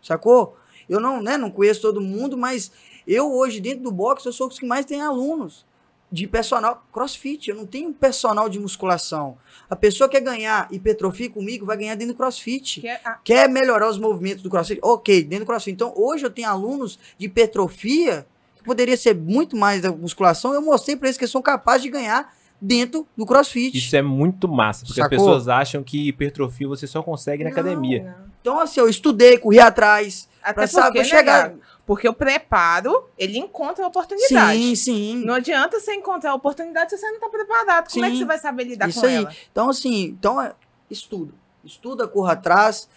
[0.00, 0.56] Sacou?
[0.88, 2.72] Eu não, né, não conheço todo mundo, mas
[3.06, 5.64] eu hoje, dentro do boxe, eu sou os que mais tem alunos
[6.12, 7.48] de personal crossfit.
[7.50, 9.38] Eu não tenho personal de musculação.
[9.68, 13.48] A pessoa quer ganhar hipertrofia comigo, vai ganhar dentro do crossfit Que é- ah, quer
[13.48, 15.72] melhorar os movimentos do crossfit, ok, dentro do crossfit.
[15.72, 18.26] Então, hoje eu tenho alunos de hipertrofia,
[18.56, 21.82] que poderia ser muito mais da musculação, eu mostrei para eles que eles são capazes
[21.82, 23.78] de ganhar dentro do crossfit.
[23.78, 25.16] Isso é muito massa, porque Sacou?
[25.16, 28.02] as pessoas acham que hipertrofia você só consegue na Não, academia.
[28.18, 28.30] não.
[28.40, 30.28] Então, assim, eu estudei, corri atrás.
[30.42, 31.54] Até Pra porque, saber né, chegar-?
[31.86, 34.58] Porque o preparo, ele encontra a oportunidade.
[34.58, 35.24] Sim, sim.
[35.24, 37.90] Não adianta você encontrar a oportunidade se você não está preparado.
[37.90, 38.20] Como é que Sim.
[38.20, 39.14] você vai saber lidar Isso com aí.
[39.16, 39.34] ela?
[39.50, 40.54] Então, assim, então é,
[40.88, 41.32] estuda.
[41.64, 42.88] Estuda, corra atrás.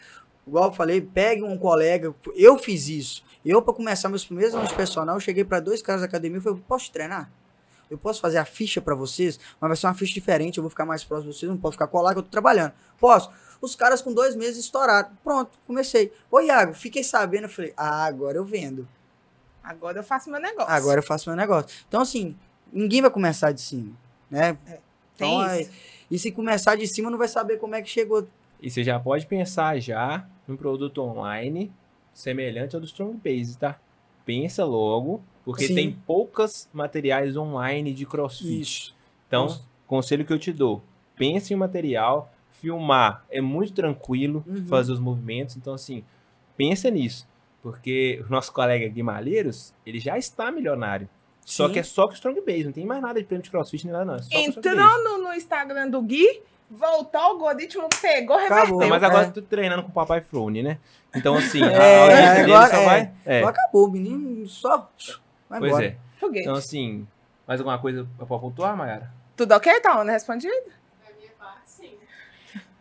[0.46, 2.14] Igual eu falei, pegue um colega.
[2.36, 3.24] Eu fiz isso.
[3.46, 6.38] Eu, para começar meus primeiros anos de personal, eu cheguei para dois caras da academia
[6.38, 7.30] e falei, posso treinar?
[7.94, 10.70] Eu posso fazer a ficha para vocês, mas vai ser uma ficha diferente, eu vou
[10.70, 12.74] ficar mais próximo de vocês, não posso ficar colado que eu tô trabalhando.
[13.00, 13.30] Posso.
[13.62, 15.10] Os caras com dois meses estouraram.
[15.24, 16.12] Pronto, comecei.
[16.32, 17.44] Ô, Iago, fiquei sabendo.
[17.44, 18.88] Eu falei, ah, agora eu vendo.
[19.64, 20.70] Agora eu faço meu negócio.
[20.72, 21.70] Agora eu faço meu negócio.
[21.88, 22.36] Então, assim,
[22.72, 23.94] ninguém vai começar de cima,
[24.30, 24.58] né?
[25.16, 25.72] Tem Então, é- isso.
[26.12, 28.28] E se começar de cima, não vai saber como é que chegou.
[28.62, 31.72] E você já pode pensar já num produto online
[32.14, 33.80] semelhante ao do Strong Base, tá?
[34.26, 35.76] Pensa logo, porque Sim.
[35.76, 38.62] tem poucos materiais online de crossfit.
[38.62, 38.96] Isso.
[39.28, 39.62] Então, Nossa.
[39.88, 40.82] conselho que eu te dou:
[41.16, 42.32] pense em material,
[42.62, 44.66] filmar é muito tranquilo Uhum.
[44.66, 45.56] fazer os movimentos.
[45.58, 46.04] Então, assim,
[46.58, 47.28] pensa nisso.
[47.62, 51.08] Porque o nosso colega Guimalheiros, ele já está milionário.
[51.46, 51.74] Só Sim.
[51.74, 53.92] que é só com Strong Base, não tem mais nada de prêmio de crossfit nem
[53.94, 54.16] nada, não.
[54.16, 54.38] É só.
[54.38, 58.56] Entrou no, Instagram do Gui, voltou, o algoritmo pegou, Acabou.
[58.58, 58.80] reverteu.
[58.80, 59.30] Não, mas agora É.
[59.32, 60.78] tô treinando com o Papai Frone, né?
[61.16, 62.86] Então, assim, a É, audiência dele só é.
[62.86, 63.12] vai.
[63.26, 64.90] É, Só acabou, menino só
[65.54, 65.86] vai pois embora.
[65.86, 65.98] é.
[66.20, 66.42] Foguete.
[66.42, 67.08] Então, assim,
[67.48, 69.12] mais alguma coisa pra pontuar, Mayara?
[69.36, 70.04] Tudo ok, tá?
[70.04, 70.14] Né?
[70.14, 70.54] Respondido?
[70.54, 71.92] Da minha parte, sim.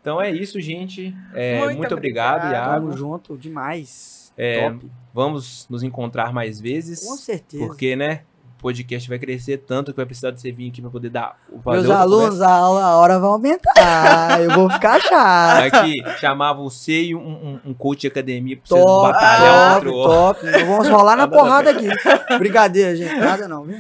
[0.01, 1.15] Então é isso, gente.
[1.35, 2.73] É, Muito muito, obrigado, obrigada.
[2.73, 2.87] Iago.
[2.87, 4.33] Tamo junto, demais.
[4.37, 4.91] É, Top.
[5.13, 7.05] Vamos nos encontrar mais vezes.
[7.07, 7.67] Com certeza.
[7.67, 8.23] Porque, né?
[8.63, 11.37] O podcast vai crescer tanto que vai precisar de você vir aqui pra poder dar
[11.65, 14.41] fazer Meus outra alunos, a, aula, a hora vai aumentar.
[14.41, 15.75] eu vou ficar chato.
[15.75, 19.89] Aqui, chamar você e um, um, um coach de academia pra vocês Top, batalhar top,
[19.89, 20.13] outro.
[20.13, 20.47] top.
[20.47, 21.89] Então Vamos rolar na porrada aqui.
[22.39, 23.17] Brincadeira, gente.
[23.17, 23.79] Nada não, viu?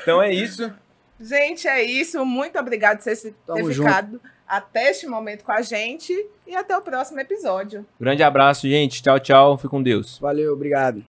[0.00, 0.72] Então é isso.
[1.20, 2.24] Gente, é isso.
[2.24, 3.32] Muito obrigado por vocês ter
[3.72, 3.88] junto.
[3.88, 6.12] ficado até este momento com a gente.
[6.46, 7.84] E até o próximo episódio.
[8.00, 9.02] Grande abraço, gente.
[9.02, 9.56] Tchau, tchau.
[9.56, 10.18] Fique com Deus.
[10.20, 11.04] Valeu, obrigado.